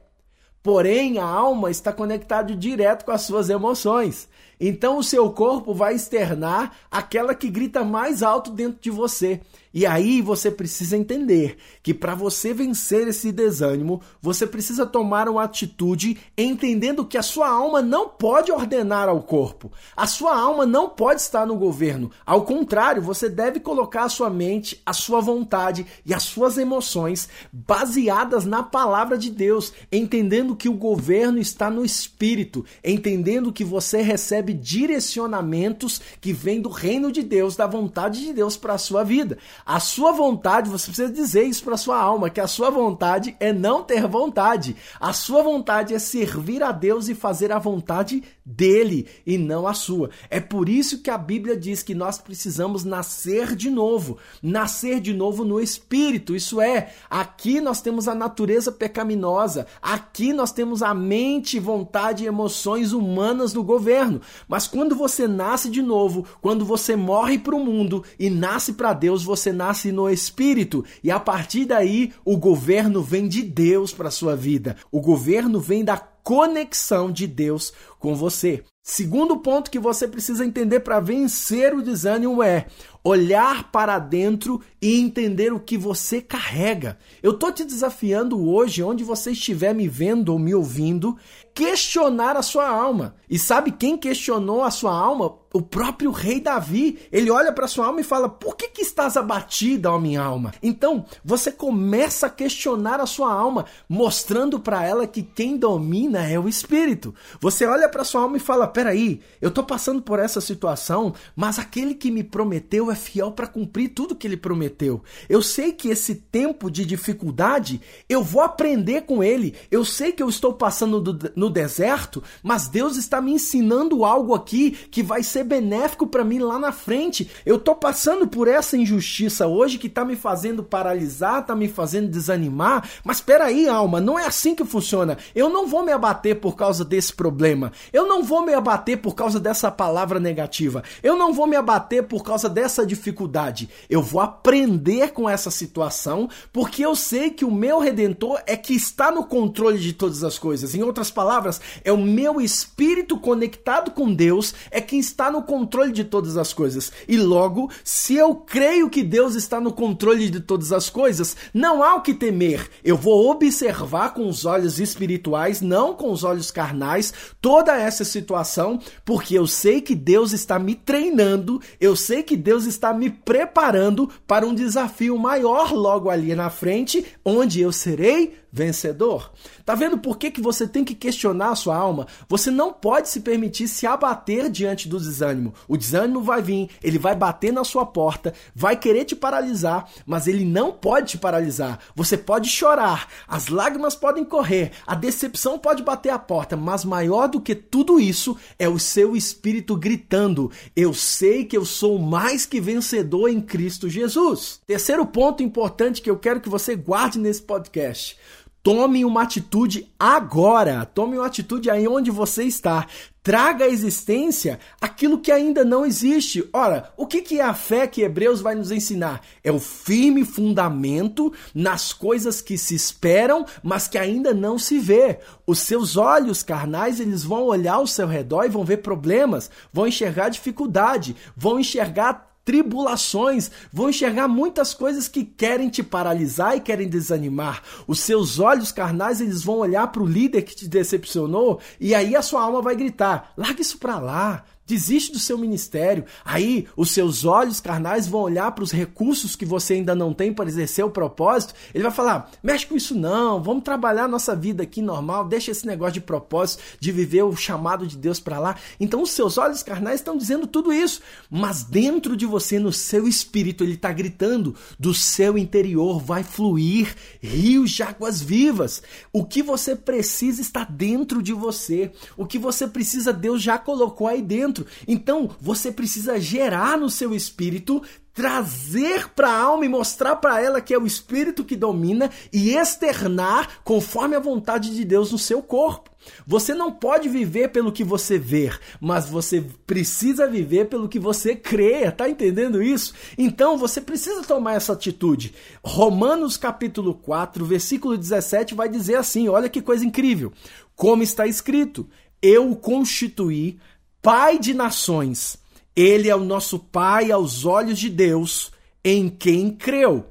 Porém, 0.62 1.18
a 1.18 1.26
alma 1.26 1.70
está 1.70 1.92
conectada 1.92 2.56
direto 2.56 3.04
com 3.04 3.11
as 3.11 3.20
suas 3.20 3.50
emoções. 3.50 4.30
Então, 4.61 4.99
o 4.99 5.04
seu 5.04 5.30
corpo 5.30 5.75
vai 5.75 5.94
externar 5.94 6.76
aquela 6.90 7.35
que 7.35 7.49
grita 7.49 7.85
mais 7.85 8.23
alto 8.23 8.50
dentro 8.50 8.80
de 8.80 8.90
você. 8.90 9.40
E 9.75 9.87
aí 9.87 10.21
você 10.21 10.50
precisa 10.50 10.97
entender 10.97 11.56
que 11.82 11.94
para 11.94 12.14
você 12.14 12.52
vencer 12.52 13.09
esse 13.09 13.32
desânimo, 13.32 14.02
você 14.21 14.47
precisa 14.47 14.85
tomar 14.85 15.28
uma 15.28 15.44
atitude 15.44 16.18
entendendo 16.37 17.06
que 17.06 17.16
a 17.16 17.23
sua 17.23 17.49
alma 17.49 17.80
não 17.80 18.09
pode 18.09 18.52
ordenar 18.52 19.09
ao 19.09 19.23
corpo. 19.23 19.73
A 19.97 20.06
sua 20.06 20.38
alma 20.38 20.66
não 20.66 20.90
pode 20.90 21.23
estar 21.23 21.47
no 21.47 21.56
governo. 21.56 22.11
Ao 22.26 22.42
contrário, 22.42 23.00
você 23.00 23.30
deve 23.30 23.61
colocar 23.61 24.04
a 24.04 24.09
sua 24.11 24.28
mente, 24.28 24.82
a 24.85 24.92
sua 24.92 25.21
vontade 25.21 25.87
e 26.04 26.12
as 26.12 26.25
suas 26.25 26.59
emoções 26.59 27.28
baseadas 27.50 28.44
na 28.44 28.62
palavra 28.62 29.16
de 29.16 29.30
Deus, 29.30 29.73
entendendo 29.90 30.54
que 30.54 30.68
o 30.68 30.75
governo 30.75 31.38
está 31.38 31.71
no 31.71 31.85
espírito, 31.85 32.64
entendendo 32.85 33.52
que 33.52 33.64
você 33.64 34.02
recebe 34.02 34.41
recebe 34.42 34.52
direcionamentos 34.52 36.00
que 36.20 36.32
vêm 36.32 36.61
do 36.61 36.68
reino 36.68 37.12
de 37.12 37.22
Deus, 37.22 37.56
da 37.56 37.66
vontade 37.66 38.20
de 38.20 38.32
Deus 38.32 38.56
para 38.56 38.75
a 38.75 38.78
sua 38.78 39.04
vida. 39.04 39.38
A 39.64 39.78
sua 39.78 40.12
vontade, 40.12 40.68
você 40.68 40.87
precisa 40.87 41.12
dizer 41.12 41.44
isso 41.44 41.62
para 41.62 41.76
sua 41.76 41.99
alma, 41.99 42.28
que 42.28 42.40
a 42.40 42.46
sua 42.46 42.70
vontade 42.70 43.37
é 43.38 43.52
não 43.52 43.82
ter 43.82 44.06
vontade. 44.06 44.76
A 45.00 45.12
sua 45.12 45.42
vontade 45.42 45.94
é 45.94 45.99
servir 45.99 46.62
a 46.62 46.72
Deus 46.72 47.08
e 47.08 47.14
fazer 47.14 47.52
a 47.52 47.58
vontade 47.58 48.22
dele 48.44 49.06
e 49.25 49.38
não 49.38 49.66
a 49.66 49.75
sua. 49.75 50.11
É 50.28 50.40
por 50.40 50.68
isso 50.68 51.00
que 51.00 51.11
a 51.11 51.18
Bíblia 51.18 51.56
diz 51.56 51.82
que 51.82 51.94
nós 51.94 52.18
precisamos 52.18 52.84
nascer 52.84 53.54
de 53.54 53.70
novo, 53.70 54.18
nascer 54.42 55.00
de 55.00 55.14
novo 55.14 55.44
no 55.44 55.61
espírito. 55.61 56.34
Isso 56.34 56.61
é, 56.61 56.92
aqui 57.08 57.61
nós 57.61 57.80
temos 57.80 58.08
a 58.08 58.14
natureza 58.14 58.72
pecaminosa, 58.72 59.66
aqui 59.80 60.32
nós 60.32 60.52
temos 60.52 60.82
a 60.82 60.92
mente, 60.92 61.61
vontade 61.61 62.25
e 62.25 62.26
emoções 62.26 62.92
humanas 62.92 63.52
do 63.52 63.62
governo. 63.62 64.20
Mas 64.49 64.67
quando 64.67 64.95
você 64.95 65.27
nasce 65.27 65.71
de 65.71 65.83
novo, 65.83 66.25
quando 66.41 66.65
você 66.65 66.97
morre 66.97 67.39
para 67.39 67.55
o 67.55 67.65
mundo 67.65 68.05
e 68.19 68.31
nasce 68.31 68.75
para 68.75 68.93
Deus, 68.93 69.23
você 69.23 69.53
nasce 69.53 69.93
no 69.93 70.09
espírito 70.09 70.85
e 71.03 71.11
a 71.11 71.21
partir 71.21 71.65
daí 71.65 72.12
o 72.25 72.37
governo 72.37 73.03
vem 73.03 73.29
de 73.29 73.43
Deus 73.43 73.93
para 73.93 74.11
sua 74.11 74.37
vida. 74.37 74.77
O 74.91 75.01
governo 75.01 75.61
vem 75.61 75.85
da 75.85 75.97
conexão 76.23 77.11
de 77.11 77.27
Deus 77.27 77.73
com 78.02 78.16
você. 78.16 78.64
Segundo 78.82 79.37
ponto 79.37 79.71
que 79.71 79.78
você 79.78 80.09
precisa 80.09 80.44
entender 80.44 80.80
para 80.80 80.99
vencer 80.99 81.73
o 81.73 81.80
desânimo 81.80 82.42
é 82.42 82.66
olhar 83.04 83.71
para 83.71 83.99
dentro 83.99 84.61
e 84.80 85.00
entender 85.00 85.52
o 85.52 85.61
que 85.61 85.76
você 85.76 86.21
carrega. 86.21 86.99
Eu 87.23 87.32
tô 87.35 87.50
te 87.50 87.64
desafiando 87.64 88.49
hoje, 88.49 88.82
onde 88.82 89.02
você 89.02 89.32
estiver 89.32 89.75
me 89.75 89.88
vendo 89.88 90.30
ou 90.30 90.38
me 90.38 90.54
ouvindo, 90.54 91.16
questionar 91.54 92.37
a 92.37 92.42
sua 92.42 92.68
alma. 92.68 93.14
E 93.28 93.38
sabe 93.38 93.73
quem 93.73 93.97
questionou 93.97 94.62
a 94.62 94.71
sua 94.71 94.92
alma? 94.92 95.37
O 95.52 95.61
próprio 95.61 96.11
rei 96.11 96.40
Davi. 96.40 96.99
Ele 97.12 97.30
olha 97.30 97.52
para 97.52 97.68
sua 97.68 97.87
alma 97.87 98.00
e 98.00 98.04
fala: 98.04 98.28
"Por 98.28 98.56
que 98.56 98.68
que 98.68 98.82
estás 98.82 99.16
abatida, 99.16 99.92
ó 99.92 99.99
minha 99.99 100.23
alma?". 100.23 100.52
Então, 100.62 101.04
você 101.25 101.52
começa 101.52 102.26
a 102.26 102.30
questionar 102.30 103.00
a 103.00 103.06
sua 103.06 103.32
alma, 103.32 103.66
mostrando 103.88 104.59
para 104.59 104.85
ela 104.85 105.06
que 105.06 105.23
quem 105.23 105.56
domina 105.56 106.26
é 106.26 106.38
o 106.38 106.49
espírito. 106.49 107.14
Você 107.40 107.66
olha 107.66 107.88
para 107.92 108.02
sua 108.02 108.22
alma 108.22 108.38
e 108.38 108.40
fala: 108.40 108.66
"Peraí, 108.66 109.20
eu 109.40 109.50
tô 109.50 109.62
passando 109.62 110.02
por 110.02 110.18
essa 110.18 110.40
situação, 110.40 111.14
mas 111.37 111.58
aquele 111.58 111.94
que 111.94 112.11
me 112.11 112.25
prometeu 112.25 112.90
é 112.90 112.94
fiel 112.96 113.30
para 113.30 113.46
cumprir 113.46 113.90
tudo 113.90 114.16
que 114.16 114.26
ele 114.26 114.37
prometeu. 114.37 115.02
Eu 115.28 115.42
sei 115.42 115.72
que 115.72 115.88
esse 115.88 116.14
tempo 116.14 116.70
de 116.70 116.84
dificuldade 116.84 117.80
eu 118.08 118.22
vou 118.22 118.42
aprender 118.42 119.02
com 119.02 119.22
ele. 119.22 119.54
Eu 119.70 119.84
sei 119.84 120.12
que 120.12 120.22
eu 120.22 120.28
estou 120.28 120.54
passando 120.54 121.00
do, 121.00 121.32
no 121.37 121.50
deserto, 121.50 122.22
mas 122.42 122.68
Deus 122.68 122.96
está 122.96 123.20
me 123.20 123.32
ensinando 123.32 124.04
algo 124.04 124.34
aqui 124.34 124.70
que 124.90 125.02
vai 125.02 125.22
ser 125.22 125.44
benéfico 125.44 126.06
para 126.06 126.25
mim 126.25 126.38
lá 126.38 126.58
na 126.58 126.72
frente. 126.72 127.30
Eu 127.44 127.58
tô 127.58 127.75
passando 127.75 128.26
por 128.26 128.49
essa 128.49 128.76
injustiça 128.76 129.46
hoje 129.46 129.78
que 129.78 129.88
tá 129.88 130.04
me 130.04 130.16
fazendo 130.16 130.62
paralisar, 130.62 131.44
tá 131.44 131.54
me 131.54 131.68
fazendo 131.68 132.11
desanimar, 132.11 132.88
mas 133.04 133.18
espera 133.18 133.44
aí, 133.44 133.68
alma, 133.68 134.00
não 134.00 134.18
é 134.18 134.26
assim 134.26 134.54
que 134.54 134.64
funciona. 134.64 135.18
Eu 135.34 135.49
não 135.49 135.66
vou 135.66 135.84
me 135.84 135.92
abater 135.92 136.40
por 136.40 136.56
causa 136.56 136.84
desse 136.84 137.12
problema. 137.12 137.72
Eu 137.93 138.07
não 138.07 138.23
vou 138.23 138.45
me 138.45 138.53
abater 138.53 138.99
por 138.99 139.15
causa 139.15 139.41
dessa 139.41 139.71
palavra 139.71 140.21
negativa. 140.21 140.83
Eu 141.03 141.17
não 141.17 141.33
vou 141.33 141.47
me 141.47 141.57
abater 141.57 142.03
por 142.03 142.23
causa 142.23 142.49
dessa 142.49 142.85
dificuldade. 142.85 143.69
Eu 143.89 144.03
vou 144.03 144.21
aprender 144.21 145.12
com 145.12 145.29
essa 145.29 145.51
situação, 145.51 146.29
porque 146.53 146.85
eu 146.85 146.95
sei 146.95 147.31
que 147.31 147.45
o 147.45 147.51
meu 147.51 147.79
redentor 147.79 148.41
é 148.47 148.57
que 148.57 148.75
está 148.75 149.11
no 149.11 149.25
controle 149.25 149.79
de 149.79 149.93
todas 149.93 150.23
as 150.23 150.39
coisas. 150.39 150.75
Em 150.75 150.83
outras 150.83 151.11
palavras, 151.11 151.61
é 151.85 151.93
o 151.93 151.99
meu 151.99 152.41
espírito 152.41 153.19
conectado 153.19 153.91
com 153.91 154.12
Deus 154.12 154.55
é 154.71 154.81
quem 154.81 154.99
está 154.99 155.31
no 155.31 155.43
controle 155.43 155.93
de 155.93 156.05
todas 156.05 156.37
as 156.37 156.53
coisas. 156.53 156.93
E 157.09 157.17
logo, 157.17 157.71
se 157.85 158.15
eu 158.15 158.35
creio 158.35 158.91
que 158.91 159.03
Deus 159.03 159.35
está 159.35 159.61
no 159.61 159.73
controle 159.73 160.29
de 160.29 160.41
todas 160.41 160.73
as 160.73 160.91
coisas, 160.91 161.37
não 161.53 161.83
há 161.83 161.95
o 161.95 162.03
que 162.03 162.15
temer. 162.15 162.69
Eu 162.85 162.97
vou 162.97 163.31
observar 163.31 164.15
com 164.15 164.29
os 164.29 164.45
olhos 164.45 164.81
espirituais, 164.81 165.61
não 165.61 165.95
com 165.95 166.11
os 166.11 166.25
olhos 166.25 166.51
carnais, 166.51 167.12
toda 167.41 167.72
essa 167.79 168.05
situação, 168.05 168.79
porque 169.05 169.37
eu 169.37 169.47
sei 169.47 169.81
que 169.81 169.95
Deus 169.95 170.33
está 170.33 170.59
me 170.59 170.75
treinando, 170.75 171.61
eu 171.81 171.95
sei 171.97 172.23
que 172.23 172.37
Deus 172.37 172.67
está 172.67 172.93
me 172.93 173.11
preparando 173.11 174.09
para 174.26 174.47
um 174.47 174.55
desafio 174.55 175.17
maior 175.19 175.73
logo 175.73 176.11
ali 176.11 176.35
na 176.35 176.50
frente, 176.50 177.05
onde 177.25 177.61
eu 177.61 177.73
serei 177.73 178.41
vencedor. 178.52 179.32
Tá 179.64 179.75
vendo 179.75 179.97
por 179.97 180.18
que, 180.18 180.30
que 180.30 180.40
você 180.40 180.68
tem 180.68 180.85
que 180.85 180.94
questionar 180.94 181.50
a 181.50 181.56
sua 181.56 181.75
alma? 181.75 182.06
Você 182.28 182.50
não 182.50 182.73
pode 182.73 183.09
se 183.09 183.21
permitir 183.21 183.66
se 183.66 183.87
abater 183.87 184.50
diante 184.50 184.88
do 184.88 185.00
desânimo. 185.00 185.54
O 185.66 185.76
desânimo 185.76 186.21
vai 186.21 186.42
vir, 186.42 186.68
ele 186.82 186.99
vai 186.99 187.16
bater 187.16 187.52
na 187.52 187.64
sua 187.64 187.87
porta, 187.87 188.35
vai 188.54 188.76
querer 188.76 189.06
te 189.06 189.16
paralisar, 189.16 189.88
mas 190.04 190.26
ele 190.26 190.44
não 190.44 190.71
pode 190.71 191.12
te 191.12 191.18
paralisar. 191.18 191.78
Você 191.97 192.16
pode 192.16 192.50
chorar, 192.50 193.09
as 193.26 193.49
lágrimas 193.49 193.94
podem 193.94 194.25
correr, 194.25 194.73
a 194.87 194.94
decepção 194.94 195.59
pode 195.59 195.82
bater 195.82 196.11
a 196.11 196.18
porta, 196.18 196.56
mas 196.56 196.85
maior 196.85 197.28
do 197.28 197.40
que 197.40 197.54
tudo 197.54 197.99
isso 197.99 198.37
é 198.59 198.68
o 198.68 198.78
seu 198.78 199.16
espírito 199.16 199.76
gritando: 199.76 200.50
Eu 200.76 200.92
sei 200.92 201.44
que 201.44 201.56
eu 201.56 201.64
sou 201.64 201.99
mais 201.99 202.44
que 202.44 202.61
vencedor 202.61 203.28
em 203.28 203.40
Cristo 203.40 203.88
Jesus. 203.88 204.61
Terceiro 204.66 205.06
ponto 205.06 205.42
importante 205.42 206.02
que 206.02 206.11
eu 206.11 206.18
quero 206.18 206.40
que 206.40 206.49
você 206.49 206.76
guarde 206.76 207.18
nesse 207.18 207.42
podcast. 207.42 208.18
Tome 208.62 209.04
uma 209.04 209.23
atitude 209.23 209.92
agora. 209.99 210.87
Tome 210.87 211.19
uma 211.19 211.26
atitude 211.26 211.69
aí 211.69 211.88
onde 211.88 212.12
você 212.12 212.45
está. 212.45 212.87
Traga 213.21 213.64
à 213.64 213.69
existência 213.69 214.61
aquilo 214.81 215.19
que 215.19 215.33
ainda 215.33 215.64
não 215.64 215.85
existe. 215.85 216.49
Ora, 216.52 216.92
o 216.97 217.04
que 217.04 217.40
é 217.40 217.42
a 217.42 217.54
fé 217.54 217.88
que 217.88 218.02
Hebreus 218.02 218.40
vai 218.40 218.54
nos 218.54 218.71
ensinar? 218.71 219.21
É 219.42 219.50
o 219.50 219.59
firme 219.59 220.25
fundamento 220.25 221.33
nas 221.52 221.92
coisas 221.92 222.40
que 222.40 222.57
se 222.57 222.76
esperam, 222.76 223.45
mas 223.64 223.88
que 223.88 223.99
ainda 223.99 224.33
não 224.33 224.57
se 224.57 224.78
vê. 224.78 225.19
Os 225.45 225.59
seus 225.59 225.97
olhos 225.97 226.45
carnais, 226.45 227.00
eles 227.00 227.25
vão 227.25 227.42
olhar 227.42 227.75
ao 227.75 227.87
seu 227.87 228.07
redor 228.07 228.45
e 228.45 228.49
vão 228.49 228.64
ver 228.64 228.78
problemas, 228.78 229.50
vão 229.73 229.88
enxergar 229.88 230.28
dificuldade, 230.28 231.16
vão 231.37 231.59
enxergar 231.59 232.32
tribulações, 232.44 233.50
vão 233.72 233.90
enxergar 233.90 234.28
muitas 234.28 234.75
coisas 234.75 235.08
que 235.08 235.25
querem 235.25 235.68
te 235.68 235.82
paralisar 235.82 236.56
e 236.56 236.61
querem 236.61 236.88
desanimar. 236.88 237.62
Os 237.87 238.00
seus 238.00 238.38
olhos 238.38 238.72
carnais, 238.72 239.20
eles 239.20 239.42
vão 239.42 239.58
olhar 239.58 239.87
para 239.88 240.02
o 240.02 240.06
líder 240.06 240.42
que 240.42 240.56
te 240.56 240.68
decepcionou 240.68 241.61
e 241.80 241.94
aí 241.94 242.16
a 242.16 242.22
sua 242.22 242.42
alma 242.42 242.62
vai 242.62 242.75
gritar: 242.75 243.32
"Larga 243.37 243.62
isso 243.62 243.78
para 243.78 243.99
lá. 243.99 244.44
Desiste 244.66 245.12
do 245.12 245.19
seu 245.19 245.37
ministério. 245.37 246.04
Aí 246.25 246.66
os 246.76 246.92
seus 246.92 247.25
olhos 247.25 247.61
carnais 247.61 248.07
vão 248.07 248.21
olhar 248.21 248.52
para 248.52 248.64
os 248.64 248.71
recursos 248.71 249.35
que 249.35 249.45
você 249.45 249.75
ainda 249.75 249.95
não 249.95 250.14
tem 250.14 250.33
para 250.33 250.49
exercer 250.49 250.85
o 250.85 250.90
propósito. 250.90 251.54
Ele 251.75 251.83
vai 251.83 251.92
falar: 251.92 252.31
mexe 252.42 252.66
com 252.66 252.76
isso 252.76 252.95
não, 252.95 253.42
vamos 253.42 253.64
trabalhar 253.64 254.09
nossa 254.09 254.37
vida 254.37 254.62
aqui 254.62 254.81
normal, 254.81 255.26
deixa 255.26 255.50
esse 255.50 255.66
negócio 255.66 255.95
de 255.95 256.00
propósito, 256.00 256.62
de 256.78 256.92
viver 256.92 257.23
o 257.23 257.37
chamado 257.37 257.87
de 257.87 257.97
Deus 257.97 258.21
para 258.21 258.38
lá. 258.38 258.57
Então 258.78 259.02
os 259.02 259.11
seus 259.11 259.37
olhos 259.37 259.62
carnais 259.62 260.00
estão 260.00 260.16
dizendo 260.16 260.47
tudo 260.47 260.73
isso, 260.73 261.00
mas 261.28 261.64
dentro 261.64 262.16
de 262.16 262.25
você, 262.25 262.59
no 262.59 262.73
seu 262.73 263.09
espírito, 263.09 263.64
ele 263.64 263.75
está 263.75 263.92
gritando: 263.92 264.54
do 264.78 264.95
seu 264.95 265.37
interior 265.37 266.00
vai 266.00 266.23
fluir 266.23 266.95
rios 267.21 267.71
de 267.73 267.83
águas 267.83 268.21
vivas. 268.21 268.83
O 269.12 269.25
que 269.25 269.42
você 269.42 269.75
precisa 269.75 270.40
está 270.40 270.64
dentro 270.64 271.23
de 271.23 271.33
você. 271.33 271.90
O 272.16 272.26
que 272.26 272.38
você 272.38 272.66
precisa, 272.66 273.12
Deus 273.12 273.42
já 273.42 273.59
colocou 273.59 274.07
aí 274.07 274.23
dentro 274.23 274.51
dentro. 274.52 274.66
Então, 274.87 275.30
você 275.40 275.73
precisa 275.73 276.21
gerar 276.21 276.76
no 276.76 276.90
seu 276.90 277.14
espírito 277.14 277.82
trazer 278.14 279.09
para 279.09 279.30
a 279.30 279.40
alma 279.40 279.64
e 279.64 279.71
mostrar 279.71 280.16
para 280.16 280.38
ela 280.38 280.61
que 280.61 280.75
é 280.75 280.78
o 280.78 280.87
espírito 280.87 281.44
que 281.44 281.56
domina 281.56 282.11
e 282.30 282.54
externar 282.54 283.62
conforme 283.64 284.14
a 284.14 284.21
vontade 284.21 284.75
de 284.75 284.85
Deus 284.85 285.11
no 285.11 285.16
seu 285.16 285.42
corpo. 285.42 285.90
Você 286.26 286.52
não 286.52 286.71
pode 286.71 287.09
viver 287.09 287.49
pelo 287.49 287.73
que 287.73 287.82
você 287.82 288.18
vê, 288.18 288.52
mas 288.78 289.09
você 289.09 289.42
precisa 289.66 290.26
viver 290.26 290.66
pelo 290.66 290.90
que 290.90 290.99
você 290.99 291.35
crê, 291.35 291.90
tá 291.90 292.06
entendendo 292.06 292.62
isso? 292.62 292.92
Então 293.16 293.56
você 293.56 293.80
precisa 293.80 294.23
tomar 294.23 294.56
essa 294.56 294.75
atitude. 294.75 295.32
Romanos 295.64 296.37
capítulo 296.37 296.94
4, 296.94 297.47
versículo 297.47 297.97
17 297.97 298.54
vai 298.54 298.68
dizer 298.68 298.97
assim: 298.97 299.26
olha 299.28 299.49
que 299.49 299.62
coisa 299.62 299.87
incrível. 299.87 300.32
Como 300.75 301.02
está 301.02 301.26
escrito: 301.26 301.88
Eu 302.21 302.54
constituí 302.56 303.59
Pai 304.02 304.37
de 304.37 304.52
nações. 304.52 305.38
Ele 305.76 306.09
é 306.09 306.16
o 306.16 306.25
nosso 306.25 306.59
Pai 306.59 307.12
aos 307.12 307.44
olhos 307.44 307.78
de 307.78 307.88
Deus, 307.88 308.50
em 308.85 309.09
quem 309.09 309.52
creu. 309.52 310.04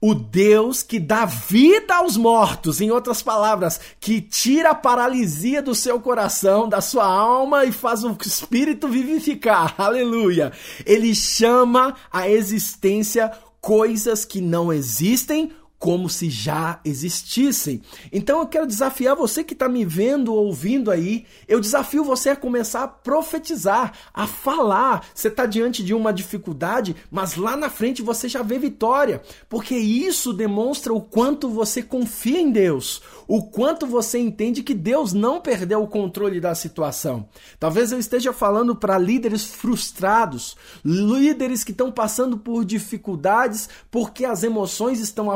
O 0.00 0.14
Deus 0.14 0.82
que 0.82 0.98
dá 0.98 1.24
vida 1.24 1.94
aos 1.94 2.16
mortos, 2.16 2.80
em 2.80 2.90
outras 2.90 3.22
palavras, 3.22 3.80
que 4.00 4.20
tira 4.20 4.70
a 4.70 4.74
paralisia 4.74 5.62
do 5.62 5.74
seu 5.74 6.00
coração, 6.00 6.68
da 6.68 6.80
sua 6.80 7.06
alma 7.06 7.64
e 7.64 7.72
faz 7.72 8.02
o 8.02 8.16
espírito 8.26 8.88
vivificar. 8.88 9.74
Aleluia! 9.80 10.52
Ele 10.84 11.14
chama 11.14 11.94
a 12.12 12.28
existência 12.28 13.30
coisas 13.60 14.24
que 14.24 14.40
não 14.40 14.72
existem 14.72 15.52
como 15.78 16.08
se 16.08 16.30
já 16.30 16.80
existissem. 16.84 17.82
Então 18.10 18.40
eu 18.40 18.46
quero 18.46 18.66
desafiar 18.66 19.14
você 19.14 19.44
que 19.44 19.52
está 19.52 19.68
me 19.68 19.84
vendo, 19.84 20.34
ouvindo 20.34 20.90
aí, 20.90 21.26
eu 21.46 21.60
desafio 21.60 22.02
você 22.02 22.30
a 22.30 22.36
começar 22.36 22.82
a 22.84 22.88
profetizar, 22.88 23.92
a 24.12 24.26
falar. 24.26 25.06
Você 25.14 25.28
está 25.28 25.44
diante 25.44 25.84
de 25.84 25.92
uma 25.92 26.12
dificuldade, 26.12 26.96
mas 27.10 27.36
lá 27.36 27.56
na 27.56 27.68
frente 27.68 28.02
você 28.02 28.28
já 28.28 28.42
vê 28.42 28.58
vitória, 28.58 29.22
porque 29.48 29.76
isso 29.76 30.32
demonstra 30.32 30.92
o 30.92 31.00
quanto 31.00 31.48
você 31.48 31.82
confia 31.82 32.40
em 32.40 32.50
Deus, 32.50 33.02
o 33.28 33.42
quanto 33.42 33.86
você 33.86 34.18
entende 34.18 34.62
que 34.62 34.74
Deus 34.74 35.12
não 35.12 35.40
perdeu 35.40 35.82
o 35.82 35.88
controle 35.88 36.40
da 36.40 36.54
situação. 36.54 37.28
Talvez 37.58 37.92
eu 37.92 37.98
esteja 37.98 38.32
falando 38.32 38.74
para 38.74 38.98
líderes 38.98 39.44
frustrados, 39.44 40.56
líderes 40.84 41.62
que 41.62 41.72
estão 41.72 41.92
passando 41.92 42.38
por 42.38 42.64
dificuldades 42.64 43.68
porque 43.90 44.24
as 44.24 44.42
emoções 44.42 45.00
estão 45.00 45.30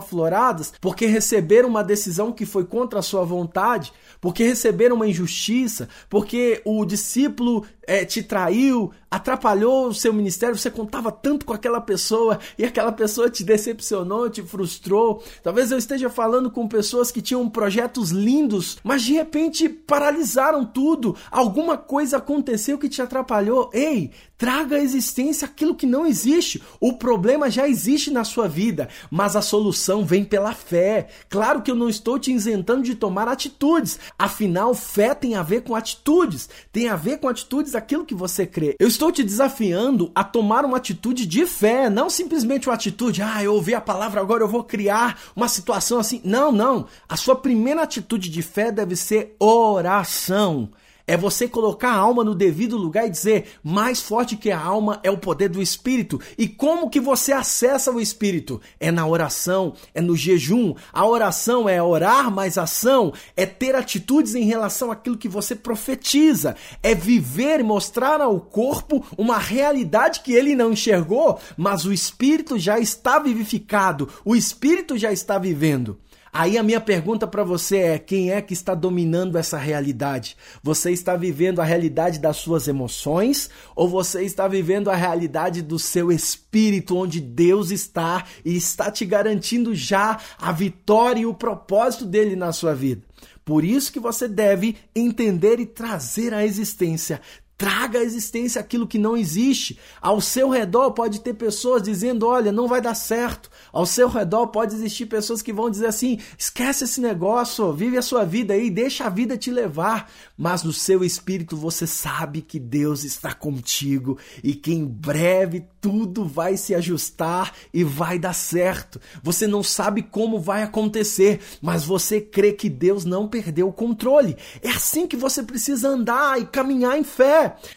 porque 0.80 1.06
receberam 1.06 1.68
uma 1.68 1.84
decisão 1.84 2.32
que 2.32 2.46
foi 2.46 2.64
contra 2.64 3.00
a 3.00 3.02
sua 3.02 3.24
vontade, 3.24 3.92
porque 4.20 4.44
receberam 4.44 4.96
uma 4.96 5.08
injustiça, 5.08 5.88
porque 6.08 6.60
o 6.64 6.84
discípulo 6.84 7.64
é, 7.86 8.04
te 8.04 8.22
traiu, 8.22 8.92
atrapalhou 9.10 9.88
o 9.88 9.94
seu 9.94 10.12
ministério, 10.12 10.56
você 10.56 10.70
contava 10.70 11.10
tanto 11.10 11.44
com 11.44 11.52
aquela 11.52 11.80
pessoa 11.80 12.38
e 12.56 12.64
aquela 12.64 12.92
pessoa 12.92 13.28
te 13.28 13.42
decepcionou, 13.42 14.30
te 14.30 14.42
frustrou. 14.42 15.22
Talvez 15.42 15.72
eu 15.72 15.78
esteja 15.78 16.08
falando 16.08 16.50
com 16.50 16.68
pessoas 16.68 17.10
que 17.10 17.20
tinham 17.20 17.48
projetos 17.48 18.10
lindos, 18.10 18.78
mas 18.84 19.02
de 19.02 19.14
repente 19.14 19.68
paralisaram 19.68 20.64
tudo. 20.64 21.16
Alguma 21.30 21.76
coisa 21.76 22.18
aconteceu 22.18 22.78
que 22.78 22.88
te 22.88 23.02
atrapalhou. 23.02 23.70
Ei, 23.72 24.12
traga 24.40 24.76
à 24.76 24.80
existência 24.80 25.44
aquilo 25.44 25.74
que 25.74 25.84
não 25.84 26.06
existe. 26.06 26.62
O 26.80 26.94
problema 26.94 27.50
já 27.50 27.68
existe 27.68 28.10
na 28.10 28.24
sua 28.24 28.48
vida, 28.48 28.88
mas 29.10 29.36
a 29.36 29.42
solução 29.42 30.02
vem 30.02 30.24
pela 30.24 30.54
fé. 30.54 31.08
Claro 31.28 31.60
que 31.60 31.70
eu 31.70 31.74
não 31.74 31.90
estou 31.90 32.18
te 32.18 32.32
isentando 32.32 32.82
de 32.82 32.94
tomar 32.94 33.28
atitudes. 33.28 34.00
Afinal, 34.18 34.72
fé 34.74 35.14
tem 35.14 35.34
a 35.34 35.42
ver 35.42 35.60
com 35.60 35.76
atitudes, 35.76 36.48
tem 36.72 36.88
a 36.88 36.96
ver 36.96 37.18
com 37.18 37.28
atitudes 37.28 37.74
aquilo 37.74 38.06
que 38.06 38.14
você 38.14 38.46
crê. 38.46 38.76
Eu 38.80 38.88
estou 38.88 39.12
te 39.12 39.22
desafiando 39.22 40.10
a 40.14 40.24
tomar 40.24 40.64
uma 40.64 40.78
atitude 40.78 41.26
de 41.26 41.44
fé, 41.44 41.90
não 41.90 42.08
simplesmente 42.08 42.66
uma 42.66 42.74
atitude, 42.74 43.20
ah, 43.20 43.44
eu 43.44 43.52
ouvi 43.52 43.74
a 43.74 43.80
palavra, 43.80 44.22
agora 44.22 44.42
eu 44.42 44.48
vou 44.48 44.64
criar 44.64 45.20
uma 45.36 45.48
situação 45.48 45.98
assim. 45.98 46.18
Não, 46.24 46.50
não. 46.50 46.86
A 47.06 47.14
sua 47.14 47.36
primeira 47.36 47.82
atitude 47.82 48.30
de 48.30 48.40
fé 48.40 48.72
deve 48.72 48.96
ser 48.96 49.36
oração. 49.38 50.70
É 51.10 51.16
você 51.16 51.48
colocar 51.48 51.90
a 51.90 51.96
alma 51.96 52.22
no 52.22 52.36
devido 52.36 52.76
lugar 52.76 53.04
e 53.04 53.10
dizer: 53.10 53.58
mais 53.64 54.00
forte 54.00 54.36
que 54.36 54.48
a 54.48 54.60
alma 54.60 55.00
é 55.02 55.10
o 55.10 55.18
poder 55.18 55.48
do 55.48 55.60
espírito. 55.60 56.20
E 56.38 56.46
como 56.46 56.88
que 56.88 57.00
você 57.00 57.32
acessa 57.32 57.90
o 57.90 58.00
espírito? 58.00 58.60
É 58.78 58.92
na 58.92 59.04
oração, 59.04 59.74
é 59.92 60.00
no 60.00 60.16
jejum. 60.16 60.72
A 60.92 61.04
oração 61.04 61.68
é 61.68 61.82
orar 61.82 62.30
mais 62.30 62.56
ação, 62.56 63.12
é 63.36 63.44
ter 63.44 63.74
atitudes 63.74 64.36
em 64.36 64.44
relação 64.44 64.92
àquilo 64.92 65.18
que 65.18 65.28
você 65.28 65.56
profetiza, 65.56 66.54
é 66.80 66.94
viver 66.94 67.58
e 67.58 67.64
mostrar 67.64 68.20
ao 68.20 68.38
corpo 68.38 69.04
uma 69.18 69.36
realidade 69.36 70.20
que 70.20 70.32
ele 70.32 70.54
não 70.54 70.74
enxergou, 70.74 71.40
mas 71.56 71.84
o 71.84 71.92
espírito 71.92 72.56
já 72.56 72.78
está 72.78 73.18
vivificado, 73.18 74.08
o 74.24 74.36
espírito 74.36 74.96
já 74.96 75.10
está 75.10 75.40
vivendo. 75.40 75.98
Aí 76.32 76.56
a 76.56 76.62
minha 76.62 76.80
pergunta 76.80 77.26
para 77.26 77.42
você 77.42 77.78
é: 77.78 77.98
quem 77.98 78.30
é 78.30 78.40
que 78.40 78.52
está 78.52 78.74
dominando 78.74 79.36
essa 79.36 79.58
realidade? 79.58 80.36
Você 80.62 80.92
está 80.92 81.16
vivendo 81.16 81.60
a 81.60 81.64
realidade 81.64 82.18
das 82.18 82.36
suas 82.36 82.68
emoções 82.68 83.50
ou 83.74 83.88
você 83.88 84.22
está 84.22 84.46
vivendo 84.46 84.90
a 84.90 84.94
realidade 84.94 85.60
do 85.60 85.78
seu 85.78 86.12
espírito, 86.12 86.96
onde 86.96 87.20
Deus 87.20 87.70
está 87.70 88.24
e 88.44 88.56
está 88.56 88.90
te 88.90 89.04
garantindo 89.04 89.74
já 89.74 90.18
a 90.38 90.52
vitória 90.52 91.20
e 91.20 91.26
o 91.26 91.34
propósito 91.34 92.04
dele 92.04 92.36
na 92.36 92.52
sua 92.52 92.74
vida? 92.74 93.02
Por 93.44 93.64
isso 93.64 93.92
que 93.92 93.98
você 93.98 94.28
deve 94.28 94.76
entender 94.94 95.58
e 95.58 95.66
trazer 95.66 96.32
à 96.32 96.44
existência 96.44 97.20
Traga 97.60 97.98
à 97.98 98.02
existência 98.02 98.58
aquilo 98.58 98.86
que 98.86 98.96
não 98.96 99.14
existe. 99.14 99.78
Ao 100.00 100.18
seu 100.18 100.48
redor 100.48 100.92
pode 100.92 101.20
ter 101.20 101.34
pessoas 101.34 101.82
dizendo: 101.82 102.26
olha, 102.26 102.50
não 102.50 102.66
vai 102.66 102.80
dar 102.80 102.94
certo. 102.94 103.50
Ao 103.70 103.84
seu 103.84 104.08
redor 104.08 104.46
pode 104.46 104.74
existir 104.74 105.04
pessoas 105.04 105.42
que 105.42 105.52
vão 105.52 105.68
dizer 105.68 105.84
assim: 105.84 106.18
esquece 106.38 106.84
esse 106.84 107.02
negócio, 107.02 107.70
vive 107.74 107.98
a 107.98 108.02
sua 108.02 108.24
vida 108.24 108.54
aí, 108.54 108.70
deixa 108.70 109.04
a 109.04 109.10
vida 109.10 109.36
te 109.36 109.50
levar. 109.50 110.10
Mas 110.38 110.62
no 110.62 110.72
seu 110.72 111.04
espírito 111.04 111.54
você 111.54 111.86
sabe 111.86 112.40
que 112.40 112.58
Deus 112.58 113.04
está 113.04 113.34
contigo 113.34 114.16
e 114.42 114.54
que 114.54 114.72
em 114.72 114.86
breve 114.86 115.66
tudo 115.82 116.24
vai 116.24 116.56
se 116.56 116.74
ajustar 116.74 117.52
e 117.74 117.84
vai 117.84 118.18
dar 118.18 118.32
certo. 118.32 118.98
Você 119.22 119.46
não 119.46 119.62
sabe 119.62 120.02
como 120.02 120.40
vai 120.40 120.62
acontecer, 120.62 121.40
mas 121.60 121.84
você 121.84 122.22
crê 122.22 122.52
que 122.52 122.70
Deus 122.70 123.04
não 123.04 123.28
perdeu 123.28 123.68
o 123.68 123.72
controle. 123.72 124.34
É 124.62 124.70
assim 124.70 125.06
que 125.06 125.16
você 125.16 125.42
precisa 125.42 125.90
andar 125.90 126.40
e 126.40 126.46
caminhar 126.46 126.98
em 126.98 127.04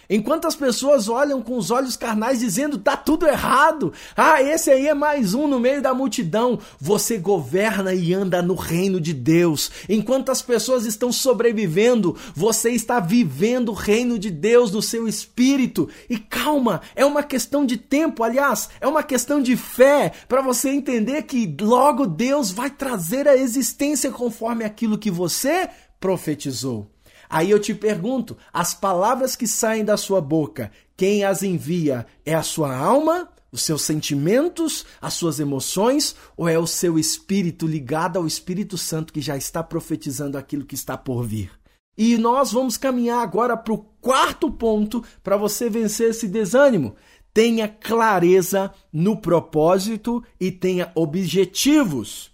Enquanto 0.10 0.46
as 0.46 0.56
pessoas 0.56 1.08
olham 1.08 1.42
com 1.42 1.58
os 1.58 1.72
olhos 1.72 1.96
carnais 1.96 2.40
dizendo 2.40 2.78
tá 2.78 2.96
tudo 2.96 3.28
errado, 3.28 3.94
ah, 4.16 4.42
esse 4.42 4.70
aí 4.70 4.88
é 4.88 4.94
mais 4.94 5.34
um 5.34 5.48
no 5.48 5.60
meio 5.60 5.82
da 5.82 5.94
multidão, 5.94 6.60
você 6.80 7.18
governa 7.18 7.94
e 7.94 8.14
anda 8.14 8.42
no 8.42 8.56
reino 8.56 9.00
de 9.00 9.14
Deus. 9.14 9.72
Enquanto 9.88 10.30
as 10.30 10.42
pessoas 10.42 10.86
estão 10.86 11.12
sobrevivendo, 11.12 12.18
você 12.36 12.72
está 12.72 13.00
vivendo 13.00 13.70
o 13.70 13.74
reino 13.74 14.20
de 14.20 14.30
Deus 14.30 14.72
no 14.72 14.82
seu 14.82 15.08
espírito. 15.08 15.90
E 16.10 16.18
calma, 16.18 16.82
é 16.96 17.06
uma 17.06 17.24
questão 17.24 17.66
de 17.66 17.78
tempo, 17.78 18.24
aliás, 18.24 18.70
é 18.80 18.88
uma 18.88 19.04
questão 19.04 19.42
de 19.42 19.56
fé 19.56 20.12
para 20.28 20.42
você 20.42 20.70
entender 20.70 21.24
que 21.24 21.56
logo 21.62 22.06
Deus 22.06 22.52
vai 22.52 22.70
trazer 22.70 23.28
a 23.28 23.36
existência 23.36 24.12
conforme 24.12 24.64
aquilo 24.64 24.98
que 24.98 25.12
você 25.12 25.70
profetizou. 26.00 26.93
Aí 27.30 27.50
eu 27.50 27.60
te 27.60 27.74
pergunto: 27.74 28.38
as 28.52 28.74
palavras 28.74 29.36
que 29.36 29.48
saem 29.48 29.84
da 29.84 29.98
sua 29.98 30.22
boca, 30.22 30.72
quem 30.96 31.24
as 31.24 31.44
envia 31.44 32.06
é 32.26 32.34
a 32.34 32.44
sua 32.44 32.76
alma? 32.76 33.30
Os 33.52 33.62
seus 33.62 33.84
sentimentos, 33.84 34.84
as 35.00 35.14
suas 35.14 35.40
emoções, 35.40 36.16
ou 36.36 36.50
é 36.50 36.58
o 36.58 36.66
seu 36.66 36.98
espírito 36.98 37.68
ligado 37.68 38.18
ao 38.18 38.26
Espírito 38.26 38.80
Santo 38.80 39.14
que 39.14 39.22
já 39.22 39.38
está 39.38 39.62
profetizando 39.62 40.40
aquilo 40.40 40.66
que 40.66 40.74
está 40.74 40.98
por 40.98 41.24
vir? 41.24 41.52
E 41.96 42.18
nós 42.18 42.52
vamos 42.52 42.78
caminhar 42.78 43.22
agora 43.22 43.56
para 43.56 43.74
o 43.74 43.86
quarto 44.02 44.50
ponto 44.50 45.04
para 45.24 45.38
você 45.38 45.70
vencer 45.70 46.10
esse 46.10 46.28
desânimo. 46.28 46.96
Tenha 47.32 47.68
clareza 47.68 48.72
no 48.92 49.18
propósito 49.18 50.24
e 50.40 50.52
tenha 50.52 50.92
objetivos. 50.96 52.32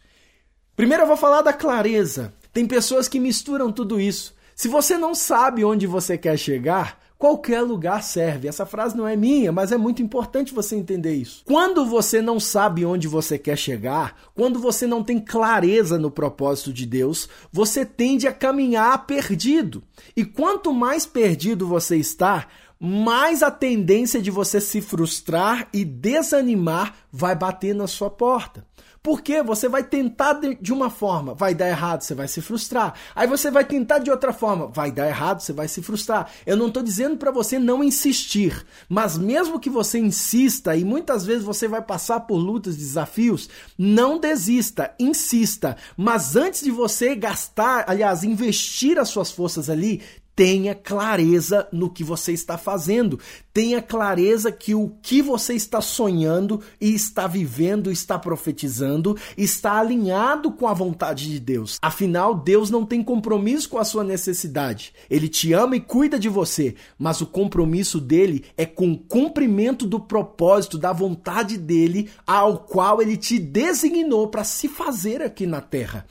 Primeiro 0.75 1.03
eu 1.03 1.07
vou 1.07 1.17
falar 1.17 1.41
da 1.41 1.51
clareza. 1.51 2.33
Tem 2.53 2.65
pessoas 2.65 3.07
que 3.07 3.19
misturam 3.19 3.71
tudo 3.71 3.99
isso. 3.99 4.33
Se 4.59 4.67
você 4.67 4.97
não 4.97 5.15
sabe 5.15 5.63
onde 5.63 5.87
você 5.87 6.17
quer 6.17 6.37
chegar, 6.37 6.99
qualquer 7.17 7.61
lugar 7.61 8.03
serve. 8.03 8.45
Essa 8.45 8.65
frase 8.65 8.93
não 8.93 9.07
é 9.07 9.15
minha, 9.15 9.53
mas 9.53 9.71
é 9.71 9.77
muito 9.77 10.01
importante 10.01 10.53
você 10.53 10.75
entender 10.75 11.13
isso. 11.13 11.43
Quando 11.45 11.85
você 11.85 12.21
não 12.21 12.41
sabe 12.41 12.83
onde 12.83 13.07
você 13.07 13.39
quer 13.39 13.57
chegar, 13.57 14.17
quando 14.35 14.59
você 14.59 14.85
não 14.85 15.01
tem 15.01 15.17
clareza 15.17 15.97
no 15.97 16.11
propósito 16.11 16.73
de 16.73 16.85
Deus, 16.85 17.29
você 17.53 17.85
tende 17.85 18.27
a 18.27 18.33
caminhar 18.33 19.07
perdido. 19.07 19.81
E 20.13 20.25
quanto 20.25 20.73
mais 20.73 21.05
perdido 21.05 21.65
você 21.65 21.95
está, 21.95 22.45
mais 22.77 23.41
a 23.41 23.49
tendência 23.49 24.21
de 24.21 24.29
você 24.29 24.59
se 24.59 24.81
frustrar 24.81 25.69
e 25.71 25.85
desanimar 25.85 26.95
vai 27.09 27.33
bater 27.33 27.73
na 27.73 27.87
sua 27.87 28.09
porta. 28.09 28.65
Porque 29.01 29.41
você 29.41 29.69
vai 29.69 29.83
tentar 29.83 30.39
de 30.59 30.73
uma 30.73 30.89
forma, 30.89 31.33
vai 31.33 31.55
dar 31.55 31.69
errado, 31.69 32.01
você 32.01 32.13
vai 32.13 32.27
se 32.27 32.41
frustrar. 32.41 32.93
Aí 33.15 33.27
você 33.27 33.49
vai 33.49 33.63
tentar 33.63 33.99
de 33.99 34.11
outra 34.11 34.33
forma, 34.33 34.67
vai 34.67 34.91
dar 34.91 35.07
errado, 35.07 35.39
você 35.39 35.53
vai 35.53 35.67
se 35.67 35.81
frustrar. 35.81 36.29
Eu 36.45 36.57
não 36.57 36.67
estou 36.67 36.83
dizendo 36.83 37.17
para 37.17 37.31
você 37.31 37.57
não 37.57 37.83
insistir, 37.83 38.65
mas 38.87 39.17
mesmo 39.17 39.59
que 39.59 39.69
você 39.69 39.99
insista 39.99 40.75
e 40.75 40.83
muitas 40.83 41.25
vezes 41.25 41.43
você 41.43 41.67
vai 41.67 41.81
passar 41.81 42.21
por 42.21 42.37
lutas, 42.37 42.75
desafios, 42.75 43.49
não 43.77 44.19
desista, 44.19 44.93
insista. 44.99 45.77
Mas 45.95 46.35
antes 46.35 46.61
de 46.61 46.71
você 46.71 47.15
gastar, 47.15 47.85
aliás, 47.87 48.23
investir 48.23 48.99
as 48.99 49.09
suas 49.09 49.31
forças 49.31 49.69
ali, 49.69 50.01
tenha 50.39 50.73
clareza 50.73 51.67
no 51.69 51.89
que 51.89 52.01
você 52.01 52.31
está 52.31 52.57
fazendo. 52.57 53.19
Tenha 53.51 53.81
clareza 53.81 54.49
que 54.53 54.73
o 54.73 54.87
que 55.01 55.21
você 55.21 55.53
está 55.53 55.81
sonhando 55.81 56.61
e 56.79 56.93
está 56.95 57.27
vivendo, 57.27 57.91
está 57.91 58.17
profetizando, 58.17 59.17
está 59.37 59.77
alinhado 59.77 60.49
com 60.53 60.65
a 60.65 60.73
vontade 60.73 61.29
de 61.29 61.41
Deus. 61.41 61.77
Afinal, 61.81 62.33
Deus 62.33 62.69
não 62.69 62.85
tem 62.85 63.03
compromisso 63.03 63.67
com 63.67 63.79
a 63.79 63.83
sua 63.83 64.01
necessidade. 64.01 64.93
Ele 65.09 65.27
te 65.27 65.51
ama 65.51 65.75
e 65.75 65.81
cuida 65.81 66.17
de 66.17 66.29
você, 66.29 66.73
mas 66.97 67.19
o 67.19 67.27
compromisso 67.27 67.99
dele 67.99 68.45
é 68.55 68.65
com 68.65 68.93
o 68.93 68.97
cumprimento 68.97 69.85
do 69.85 69.99
propósito, 69.99 70.77
da 70.77 70.93
vontade 70.93 71.57
dele, 71.57 72.09
ao 72.25 72.59
qual 72.59 73.01
ele 73.01 73.17
te 73.17 73.37
designou 73.37 74.29
para 74.29 74.45
se 74.45 74.69
fazer 74.69 75.21
aqui 75.21 75.45
na 75.45 75.59
terra. 75.59 76.05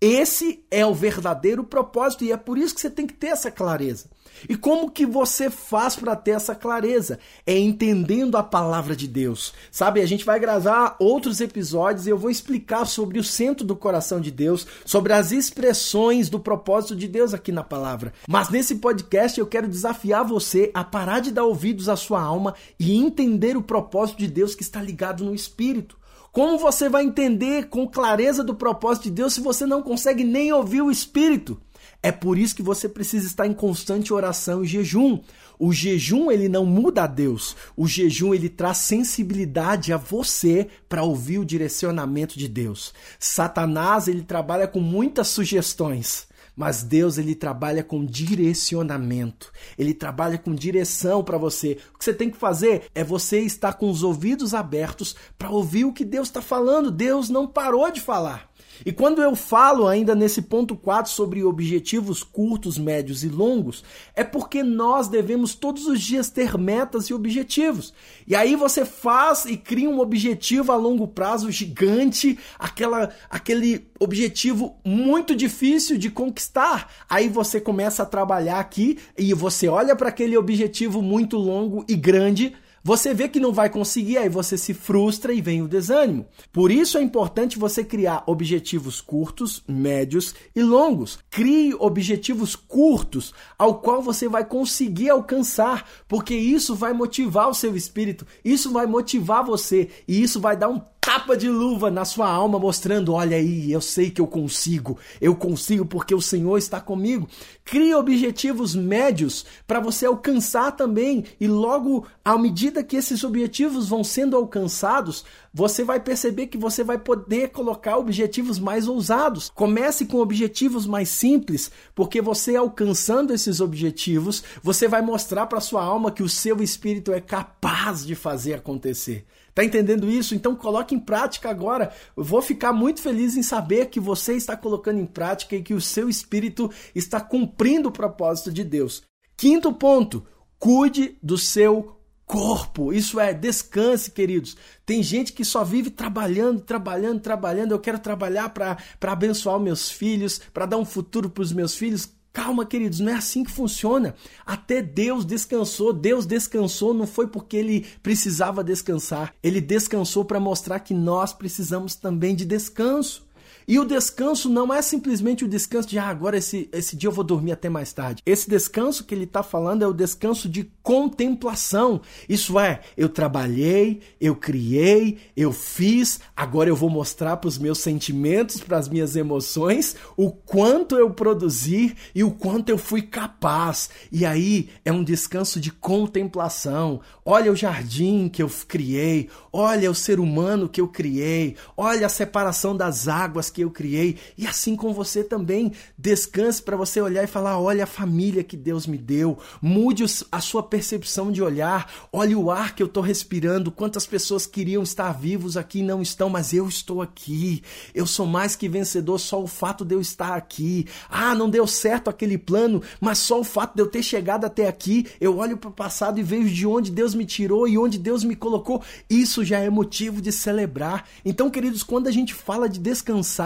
Esse 0.00 0.62
é 0.70 0.84
o 0.84 0.94
verdadeiro 0.94 1.64
propósito 1.64 2.24
e 2.24 2.32
é 2.32 2.36
por 2.36 2.58
isso 2.58 2.74
que 2.74 2.80
você 2.80 2.90
tem 2.90 3.06
que 3.06 3.14
ter 3.14 3.28
essa 3.28 3.50
clareza. 3.50 4.10
E 4.48 4.56
como 4.56 4.90
que 4.90 5.06
você 5.06 5.48
faz 5.48 5.96
para 5.96 6.16
ter 6.16 6.32
essa 6.32 6.54
clareza? 6.54 7.18
É 7.46 7.56
entendendo 7.56 8.36
a 8.36 8.42
palavra 8.42 8.94
de 8.94 9.06
Deus. 9.06 9.54
Sabe, 9.70 10.00
a 10.00 10.06
gente 10.06 10.24
vai 10.24 10.38
gravar 10.38 10.96
outros 10.98 11.40
episódios 11.40 12.06
e 12.06 12.10
eu 12.10 12.18
vou 12.18 12.30
explicar 12.30 12.84
sobre 12.84 13.18
o 13.18 13.24
centro 13.24 13.64
do 13.64 13.76
coração 13.76 14.20
de 14.20 14.30
Deus, 14.30 14.66
sobre 14.84 15.12
as 15.12 15.32
expressões 15.32 16.28
do 16.28 16.38
propósito 16.38 16.96
de 16.96 17.08
Deus 17.08 17.32
aqui 17.32 17.52
na 17.52 17.62
palavra. 17.62 18.12
Mas 18.28 18.50
nesse 18.50 18.76
podcast 18.76 19.38
eu 19.38 19.46
quero 19.46 19.68
desafiar 19.68 20.24
você 20.24 20.70
a 20.74 20.84
parar 20.84 21.20
de 21.20 21.30
dar 21.30 21.44
ouvidos 21.44 21.88
à 21.88 21.96
sua 21.96 22.20
alma 22.20 22.54
e 22.78 22.94
entender 22.94 23.56
o 23.56 23.62
propósito 23.62 24.18
de 24.18 24.28
Deus 24.28 24.54
que 24.54 24.62
está 24.62 24.82
ligado 24.82 25.24
no 25.24 25.34
espírito. 25.34 25.96
Como 26.34 26.58
você 26.58 26.88
vai 26.88 27.04
entender 27.04 27.68
com 27.68 27.86
clareza 27.86 28.42
do 28.42 28.56
propósito 28.56 29.04
de 29.04 29.12
Deus 29.12 29.34
se 29.34 29.40
você 29.40 29.64
não 29.64 29.80
consegue 29.80 30.24
nem 30.24 30.52
ouvir 30.52 30.82
o 30.82 30.90
espírito? 30.90 31.60
É 32.02 32.10
por 32.10 32.36
isso 32.36 32.56
que 32.56 32.62
você 32.62 32.88
precisa 32.88 33.24
estar 33.24 33.46
em 33.46 33.54
constante 33.54 34.12
oração 34.12 34.64
e 34.64 34.66
jejum. 34.66 35.20
O 35.60 35.72
jejum 35.72 36.32
ele 36.32 36.48
não 36.48 36.66
muda 36.66 37.04
a 37.04 37.06
Deus. 37.06 37.54
O 37.76 37.86
jejum 37.86 38.34
ele 38.34 38.48
traz 38.48 38.78
sensibilidade 38.78 39.92
a 39.92 39.96
você 39.96 40.66
para 40.88 41.04
ouvir 41.04 41.38
o 41.38 41.44
direcionamento 41.44 42.36
de 42.36 42.48
Deus. 42.48 42.92
Satanás 43.16 44.08
ele 44.08 44.22
trabalha 44.22 44.66
com 44.66 44.80
muitas 44.80 45.28
sugestões. 45.28 46.26
Mas 46.56 46.82
Deus 46.82 47.18
ele 47.18 47.34
trabalha 47.34 47.82
com 47.82 48.04
direcionamento. 48.04 49.52
Ele 49.76 49.92
trabalha 49.92 50.38
com 50.38 50.54
direção 50.54 51.24
para 51.24 51.36
você. 51.36 51.78
O 51.94 51.98
que 51.98 52.04
você 52.04 52.14
tem 52.14 52.30
que 52.30 52.36
fazer 52.36 52.84
é 52.94 53.02
você 53.02 53.40
estar 53.40 53.74
com 53.74 53.90
os 53.90 54.02
ouvidos 54.02 54.54
abertos 54.54 55.16
para 55.36 55.50
ouvir 55.50 55.84
o 55.84 55.92
que 55.92 56.04
Deus 56.04 56.28
está 56.28 56.40
falando. 56.40 56.90
Deus 56.90 57.28
não 57.28 57.46
parou 57.46 57.90
de 57.90 58.00
falar. 58.00 58.48
E 58.84 58.92
quando 58.92 59.22
eu 59.22 59.36
falo 59.36 59.86
ainda 59.86 60.14
nesse 60.14 60.42
ponto 60.42 60.76
4 60.76 61.10
sobre 61.10 61.44
objetivos 61.44 62.22
curtos, 62.22 62.78
médios 62.78 63.22
e 63.24 63.28
longos, 63.28 63.84
é 64.14 64.24
porque 64.24 64.62
nós 64.62 65.08
devemos 65.08 65.54
todos 65.54 65.86
os 65.86 66.00
dias 66.00 66.30
ter 66.30 66.56
metas 66.56 67.06
e 67.06 67.14
objetivos. 67.14 67.92
E 68.26 68.34
aí 68.34 68.56
você 68.56 68.84
faz 68.84 69.44
e 69.44 69.56
cria 69.56 69.88
um 69.88 70.00
objetivo 70.00 70.72
a 70.72 70.76
longo 70.76 71.06
prazo 71.06 71.50
gigante, 71.50 72.38
aquela, 72.58 73.10
aquele 73.28 73.86
objetivo 74.00 74.76
muito 74.84 75.34
difícil 75.34 75.98
de 75.98 76.10
conquistar. 76.10 76.90
Aí 77.08 77.28
você 77.28 77.60
começa 77.60 78.02
a 78.02 78.06
trabalhar 78.06 78.58
aqui 78.58 78.98
e 79.16 79.34
você 79.34 79.68
olha 79.68 79.94
para 79.94 80.08
aquele 80.08 80.36
objetivo 80.36 81.02
muito 81.02 81.36
longo 81.36 81.84
e 81.88 81.94
grande 81.94 82.54
você 82.86 83.14
vê 83.14 83.30
que 83.30 83.40
não 83.40 83.50
vai 83.50 83.70
conseguir, 83.70 84.18
aí 84.18 84.28
você 84.28 84.58
se 84.58 84.74
frustra 84.74 85.32
e 85.32 85.40
vem 85.40 85.62
o 85.62 85.68
desânimo. 85.68 86.26
Por 86.52 86.70
isso 86.70 86.98
é 86.98 87.02
importante 87.02 87.58
você 87.58 87.82
criar 87.82 88.22
objetivos 88.26 89.00
curtos, 89.00 89.62
médios 89.66 90.34
e 90.54 90.62
longos. 90.62 91.18
Crie 91.30 91.74
objetivos 91.78 92.54
curtos 92.54 93.32
ao 93.58 93.80
qual 93.80 94.02
você 94.02 94.28
vai 94.28 94.44
conseguir 94.44 95.08
alcançar, 95.08 95.88
porque 96.06 96.34
isso 96.34 96.74
vai 96.74 96.92
motivar 96.92 97.48
o 97.48 97.54
seu 97.54 97.74
espírito, 97.74 98.26
isso 98.44 98.70
vai 98.70 98.84
motivar 98.84 99.42
você 99.42 99.88
e 100.06 100.22
isso 100.22 100.38
vai 100.38 100.54
dar 100.54 100.68
um 100.68 100.78
tapa 101.04 101.36
de 101.36 101.50
luva 101.50 101.90
na 101.90 102.04
sua 102.06 102.28
alma, 102.28 102.58
mostrando: 102.58 103.12
olha 103.12 103.36
aí, 103.36 103.70
eu 103.70 103.80
sei 103.80 104.10
que 104.10 104.22
eu 104.22 104.26
consigo, 104.26 104.98
eu 105.20 105.36
consigo 105.36 105.84
porque 105.84 106.14
o 106.14 106.20
Senhor 106.20 106.56
está 106.56 106.80
comigo. 106.80 107.28
Crie 107.62 107.94
objetivos 107.94 108.74
médios 108.74 109.44
para 109.66 109.80
você 109.80 110.06
alcançar 110.06 110.72
também, 110.72 111.24
e 111.38 111.46
logo, 111.46 112.06
à 112.24 112.38
medida 112.38 112.82
que 112.82 112.96
esses 112.96 113.22
objetivos 113.22 113.86
vão 113.86 114.02
sendo 114.02 114.34
alcançados, 114.34 115.26
você 115.52 115.84
vai 115.84 116.00
perceber 116.00 116.46
que 116.46 116.56
você 116.56 116.82
vai 116.82 116.98
poder 116.98 117.50
colocar 117.50 117.98
objetivos 117.98 118.58
mais 118.58 118.88
ousados. 118.88 119.50
Comece 119.54 120.06
com 120.06 120.18
objetivos 120.18 120.86
mais 120.86 121.10
simples, 121.10 121.70
porque 121.94 122.22
você 122.22 122.56
alcançando 122.56 123.32
esses 123.32 123.60
objetivos, 123.60 124.42
você 124.62 124.88
vai 124.88 125.02
mostrar 125.02 125.46
para 125.46 125.60
sua 125.60 125.84
alma 125.84 126.10
que 126.10 126.22
o 126.22 126.28
seu 126.28 126.62
espírito 126.62 127.12
é 127.12 127.20
capaz 127.20 128.06
de 128.06 128.14
fazer 128.14 128.54
acontecer. 128.54 129.26
Tá 129.54 129.64
entendendo 129.64 130.10
isso? 130.10 130.34
Então 130.34 130.56
coloque 130.56 130.94
em 130.94 130.98
prática 130.98 131.48
agora. 131.48 131.92
Eu 132.16 132.24
vou 132.24 132.42
ficar 132.42 132.72
muito 132.72 133.00
feliz 133.00 133.36
em 133.36 133.42
saber 133.42 133.86
que 133.86 134.00
você 134.00 134.34
está 134.34 134.56
colocando 134.56 134.98
em 134.98 135.06
prática 135.06 135.54
e 135.54 135.62
que 135.62 135.74
o 135.74 135.80
seu 135.80 136.08
espírito 136.08 136.70
está 136.94 137.20
cumprindo 137.20 137.88
o 137.88 137.92
propósito 137.92 138.52
de 138.52 138.64
Deus. 138.64 139.02
Quinto 139.36 139.72
ponto: 139.72 140.26
cuide 140.58 141.16
do 141.22 141.38
seu 141.38 142.00
corpo. 142.26 142.92
Isso 142.92 143.20
é, 143.20 143.32
descanse, 143.32 144.10
queridos. 144.10 144.56
Tem 144.84 145.02
gente 145.02 145.32
que 145.32 145.44
só 145.44 145.62
vive 145.62 145.90
trabalhando, 145.90 146.60
trabalhando, 146.60 147.20
trabalhando. 147.20 147.72
Eu 147.72 147.78
quero 147.78 147.98
trabalhar 147.98 148.48
para 148.48 148.76
abençoar 149.02 149.60
meus 149.60 149.90
filhos, 149.90 150.40
para 150.52 150.66
dar 150.66 150.78
um 150.78 150.84
futuro 150.84 151.30
para 151.30 151.42
os 151.42 151.52
meus 151.52 151.76
filhos. 151.76 152.08
Calma, 152.34 152.66
queridos, 152.66 152.98
não 152.98 153.12
é 153.12 153.14
assim 153.14 153.44
que 153.44 153.50
funciona. 153.52 154.12
Até 154.44 154.82
Deus 154.82 155.24
descansou. 155.24 155.92
Deus 155.92 156.26
descansou 156.26 156.92
não 156.92 157.06
foi 157.06 157.28
porque 157.28 157.56
ele 157.56 157.86
precisava 158.02 158.64
descansar. 158.64 159.32
Ele 159.40 159.60
descansou 159.60 160.24
para 160.24 160.40
mostrar 160.40 160.80
que 160.80 160.92
nós 160.92 161.32
precisamos 161.32 161.94
também 161.94 162.34
de 162.34 162.44
descanso. 162.44 163.23
E 163.66 163.78
o 163.78 163.84
descanso 163.84 164.48
não 164.48 164.72
é 164.72 164.82
simplesmente 164.82 165.44
o 165.44 165.48
descanso 165.48 165.88
de 165.88 165.98
ah, 165.98 166.08
agora 166.08 166.36
esse, 166.36 166.68
esse 166.72 166.96
dia 166.96 167.08
eu 167.08 167.12
vou 167.12 167.24
dormir 167.24 167.52
até 167.52 167.68
mais 167.68 167.92
tarde. 167.92 168.22
Esse 168.26 168.48
descanso 168.48 169.04
que 169.04 169.14
ele 169.14 169.24
está 169.24 169.42
falando 169.42 169.82
é 169.82 169.86
o 169.86 169.92
descanso 169.92 170.48
de 170.48 170.70
contemplação. 170.82 172.00
Isso 172.28 172.58
é, 172.58 172.80
eu 172.96 173.08
trabalhei, 173.08 174.00
eu 174.20 174.36
criei, 174.36 175.18
eu 175.36 175.50
fiz, 175.52 176.20
agora 176.36 176.68
eu 176.68 176.76
vou 176.76 176.90
mostrar 176.90 177.38
para 177.38 177.48
os 177.48 177.56
meus 177.56 177.78
sentimentos, 177.78 178.60
para 178.60 178.76
as 178.76 178.88
minhas 178.88 179.16
emoções, 179.16 179.96
o 180.16 180.30
quanto 180.30 180.96
eu 180.96 181.10
produzi 181.10 181.94
e 182.14 182.22
o 182.22 182.30
quanto 182.30 182.68
eu 182.68 182.76
fui 182.76 183.02
capaz. 183.02 183.88
E 184.12 184.26
aí 184.26 184.68
é 184.84 184.92
um 184.92 185.02
descanso 185.02 185.58
de 185.58 185.72
contemplação. 185.72 187.00
Olha 187.24 187.50
o 187.50 187.56
jardim 187.56 188.28
que 188.28 188.42
eu 188.42 188.50
criei, 188.68 189.30
olha 189.52 189.90
o 189.90 189.94
ser 189.94 190.20
humano 190.20 190.68
que 190.68 190.80
eu 190.80 190.88
criei, 190.88 191.56
olha 191.76 192.06
a 192.06 192.10
separação 192.10 192.76
das 192.76 193.08
águas 193.08 193.50
que 193.54 193.62
eu 193.62 193.70
criei. 193.70 194.18
E 194.36 194.46
assim 194.46 194.74
com 194.74 194.92
você 194.92 195.22
também. 195.22 195.72
Descanse 195.96 196.60
para 196.60 196.76
você 196.76 197.00
olhar 197.00 197.22
e 197.22 197.28
falar: 197.28 197.58
olha 197.58 197.84
a 197.84 197.86
família 197.86 198.42
que 198.42 198.56
Deus 198.56 198.86
me 198.86 198.98
deu. 198.98 199.38
Mude 199.62 200.04
a 200.30 200.40
sua 200.40 200.62
percepção 200.62 201.30
de 201.30 201.42
olhar. 201.42 201.90
Olhe 202.12 202.34
o 202.34 202.50
ar 202.50 202.74
que 202.74 202.82
eu 202.82 202.86
estou 202.86 203.02
respirando. 203.02 203.70
Quantas 203.70 204.06
pessoas 204.06 204.44
queriam 204.44 204.82
estar 204.82 205.12
vivos 205.12 205.56
aqui 205.56 205.78
e 205.78 205.82
não 205.82 206.02
estão, 206.02 206.28
mas 206.28 206.52
eu 206.52 206.68
estou 206.68 207.00
aqui. 207.00 207.62
Eu 207.94 208.06
sou 208.06 208.26
mais 208.26 208.56
que 208.56 208.68
vencedor 208.68 209.18
só 209.18 209.40
o 209.40 209.46
fato 209.46 209.84
de 209.84 209.94
eu 209.94 210.00
estar 210.00 210.34
aqui. 210.34 210.86
Ah, 211.08 211.34
não 211.34 211.48
deu 211.48 211.66
certo 211.66 212.10
aquele 212.10 212.36
plano, 212.36 212.82
mas 213.00 213.18
só 213.18 213.40
o 213.40 213.44
fato 213.44 213.76
de 213.76 213.82
eu 213.82 213.86
ter 213.86 214.02
chegado 214.02 214.44
até 214.44 214.66
aqui, 214.66 215.06
eu 215.20 215.38
olho 215.38 215.56
para 215.56 215.70
o 215.70 215.72
passado 215.72 216.18
e 216.18 216.22
vejo 216.22 216.52
de 216.52 216.66
onde 216.66 216.90
Deus 216.90 217.14
me 217.14 217.24
tirou 217.24 217.68
e 217.68 217.78
onde 217.78 217.98
Deus 217.98 218.24
me 218.24 218.34
colocou. 218.34 218.82
Isso 219.08 219.44
já 219.44 219.60
é 219.60 219.70
motivo 219.70 220.20
de 220.20 220.32
celebrar. 220.32 221.06
Então, 221.24 221.50
queridos, 221.50 221.82
quando 221.82 222.08
a 222.08 222.10
gente 222.10 222.34
fala 222.34 222.68
de 222.68 222.80
descansar, 222.80 223.43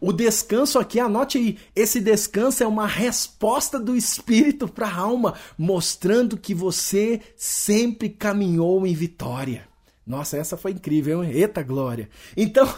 O 0.00 0.12
descanso 0.12 0.78
aqui, 0.78 0.98
anote 0.98 1.38
aí, 1.38 1.58
esse 1.74 2.00
descanso 2.00 2.62
é 2.62 2.66
uma 2.66 2.86
resposta 2.86 3.78
do 3.78 3.96
espírito 3.96 4.68
para 4.68 4.88
a 4.88 4.96
alma, 4.96 5.34
mostrando 5.56 6.36
que 6.36 6.54
você 6.54 7.20
sempre 7.36 8.08
caminhou 8.08 8.86
em 8.86 8.94
vitória. 8.94 9.68
Nossa, 10.06 10.36
essa 10.36 10.56
foi 10.56 10.70
incrível, 10.70 11.24
hein? 11.24 11.32
Eita 11.32 11.62
glória! 11.62 12.08
Então, 12.36 12.68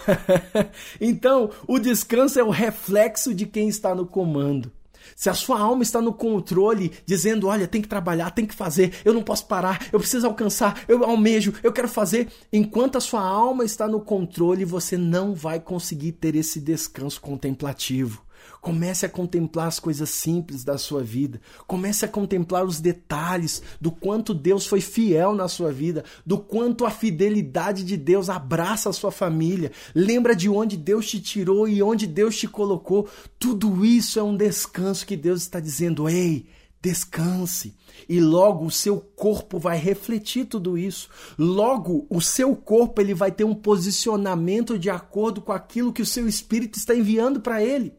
então, 0.98 1.50
o 1.66 1.78
descanso 1.78 2.40
é 2.40 2.42
o 2.42 2.50
reflexo 2.50 3.34
de 3.34 3.44
quem 3.44 3.68
está 3.68 3.94
no 3.94 4.06
comando. 4.06 4.72
Se 5.16 5.28
a 5.28 5.34
sua 5.34 5.58
alma 5.58 5.82
está 5.82 6.00
no 6.00 6.12
controle, 6.12 6.92
dizendo: 7.04 7.48
olha, 7.48 7.66
tem 7.66 7.82
que 7.82 7.88
trabalhar, 7.88 8.30
tem 8.30 8.46
que 8.46 8.54
fazer, 8.54 8.94
eu 9.04 9.12
não 9.12 9.22
posso 9.22 9.46
parar, 9.46 9.86
eu 9.92 9.98
preciso 9.98 10.26
alcançar, 10.26 10.82
eu 10.88 11.04
almejo, 11.04 11.54
eu 11.62 11.72
quero 11.72 11.88
fazer. 11.88 12.28
Enquanto 12.52 12.96
a 12.96 13.00
sua 13.00 13.22
alma 13.22 13.64
está 13.64 13.88
no 13.88 14.00
controle, 14.00 14.64
você 14.64 14.96
não 14.96 15.34
vai 15.34 15.60
conseguir 15.60 16.12
ter 16.12 16.34
esse 16.34 16.60
descanso 16.60 17.20
contemplativo. 17.20 18.27
Comece 18.60 19.06
a 19.06 19.08
contemplar 19.08 19.68
as 19.68 19.78
coisas 19.78 20.10
simples 20.10 20.64
da 20.64 20.76
sua 20.76 21.02
vida. 21.02 21.40
Comece 21.66 22.04
a 22.04 22.08
contemplar 22.08 22.64
os 22.64 22.80
detalhes 22.80 23.62
do 23.80 23.90
quanto 23.90 24.34
Deus 24.34 24.66
foi 24.66 24.80
fiel 24.80 25.34
na 25.34 25.48
sua 25.48 25.72
vida, 25.72 26.04
do 26.26 26.38
quanto 26.38 26.84
a 26.84 26.90
fidelidade 26.90 27.84
de 27.84 27.96
Deus 27.96 28.28
abraça 28.28 28.90
a 28.90 28.92
sua 28.92 29.12
família. 29.12 29.70
Lembra 29.94 30.34
de 30.34 30.48
onde 30.48 30.76
Deus 30.76 31.08
te 31.08 31.20
tirou 31.20 31.68
e 31.68 31.82
onde 31.82 32.06
Deus 32.06 32.36
te 32.36 32.48
colocou. 32.48 33.08
Tudo 33.38 33.84
isso 33.84 34.18
é 34.18 34.22
um 34.22 34.36
descanso 34.36 35.06
que 35.06 35.16
Deus 35.16 35.42
está 35.42 35.60
dizendo: 35.60 36.08
"Ei, 36.08 36.46
descanse. 36.80 37.74
E 38.08 38.20
logo 38.20 38.64
o 38.64 38.70
seu 38.70 39.00
corpo 39.00 39.58
vai 39.58 39.76
refletir 39.76 40.46
tudo 40.46 40.78
isso. 40.78 41.08
Logo 41.38 42.06
o 42.08 42.20
seu 42.20 42.54
corpo 42.54 43.00
ele 43.00 43.14
vai 43.14 43.32
ter 43.32 43.44
um 43.44 43.54
posicionamento 43.54 44.78
de 44.78 44.88
acordo 44.88 45.40
com 45.40 45.52
aquilo 45.52 45.92
que 45.92 46.02
o 46.02 46.06
seu 46.06 46.28
espírito 46.28 46.78
está 46.78 46.94
enviando 46.94 47.40
para 47.40 47.62
ele. 47.62 47.92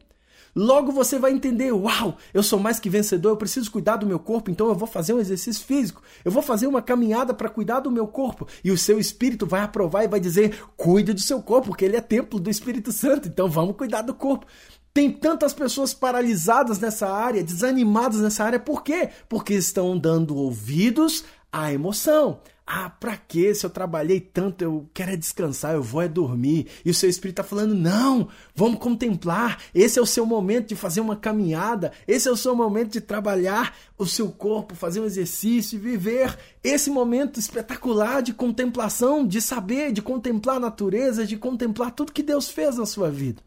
Logo 0.54 0.92
você 0.92 1.18
vai 1.18 1.32
entender: 1.32 1.72
uau, 1.72 2.16
eu 2.34 2.42
sou 2.42 2.58
mais 2.58 2.80
que 2.80 2.90
vencedor, 2.90 3.30
eu 3.30 3.36
preciso 3.36 3.70
cuidar 3.70 3.96
do 3.96 4.06
meu 4.06 4.18
corpo, 4.18 4.50
então 4.50 4.68
eu 4.68 4.74
vou 4.74 4.88
fazer 4.88 5.12
um 5.12 5.20
exercício 5.20 5.64
físico, 5.64 6.02
eu 6.24 6.30
vou 6.30 6.42
fazer 6.42 6.66
uma 6.66 6.82
caminhada 6.82 7.32
para 7.32 7.48
cuidar 7.48 7.80
do 7.80 7.90
meu 7.90 8.06
corpo. 8.06 8.46
E 8.64 8.70
o 8.70 8.78
seu 8.78 8.98
espírito 8.98 9.46
vai 9.46 9.62
aprovar 9.62 10.04
e 10.04 10.08
vai 10.08 10.20
dizer: 10.20 10.62
cuide 10.76 11.12
do 11.12 11.20
seu 11.20 11.42
corpo, 11.42 11.68
porque 11.68 11.84
ele 11.84 11.96
é 11.96 12.00
templo 12.00 12.40
do 12.40 12.50
Espírito 12.50 12.92
Santo, 12.92 13.28
então 13.28 13.48
vamos 13.48 13.76
cuidar 13.76 14.02
do 14.02 14.14
corpo. 14.14 14.46
Tem 14.92 15.10
tantas 15.10 15.54
pessoas 15.54 15.94
paralisadas 15.94 16.80
nessa 16.80 17.08
área, 17.08 17.44
desanimadas 17.44 18.20
nessa 18.20 18.44
área, 18.44 18.58
por 18.58 18.82
quê? 18.82 19.10
Porque 19.28 19.54
estão 19.54 19.96
dando 19.96 20.36
ouvidos 20.36 21.24
à 21.52 21.72
emoção. 21.72 22.40
Ah, 22.72 22.88
pra 22.88 23.16
que 23.16 23.52
se 23.52 23.66
eu 23.66 23.70
trabalhei 23.70 24.20
tanto, 24.20 24.62
eu 24.62 24.88
quero 24.94 25.10
é 25.10 25.16
descansar, 25.16 25.74
eu 25.74 25.82
vou 25.82 26.02
é 26.02 26.06
dormir. 26.06 26.68
E 26.84 26.90
o 26.90 26.94
seu 26.94 27.10
espírito 27.10 27.38
tá 27.38 27.42
falando: 27.42 27.74
"Não, 27.74 28.28
vamos 28.54 28.78
contemplar. 28.78 29.60
Esse 29.74 29.98
é 29.98 30.02
o 30.02 30.06
seu 30.06 30.24
momento 30.24 30.68
de 30.68 30.76
fazer 30.76 31.00
uma 31.00 31.16
caminhada, 31.16 31.90
esse 32.06 32.28
é 32.28 32.30
o 32.30 32.36
seu 32.36 32.54
momento 32.54 32.92
de 32.92 33.00
trabalhar 33.00 33.76
o 33.98 34.06
seu 34.06 34.30
corpo, 34.30 34.76
fazer 34.76 35.00
um 35.00 35.04
exercício 35.04 35.74
e 35.74 35.80
viver 35.80 36.38
esse 36.62 36.90
momento 36.90 37.40
espetacular 37.40 38.22
de 38.22 38.32
contemplação, 38.32 39.26
de 39.26 39.40
saber, 39.40 39.90
de 39.90 40.00
contemplar 40.00 40.58
a 40.58 40.60
natureza, 40.60 41.26
de 41.26 41.36
contemplar 41.36 41.90
tudo 41.90 42.12
que 42.12 42.22
Deus 42.22 42.48
fez 42.48 42.76
na 42.76 42.86
sua 42.86 43.10
vida." 43.10 43.42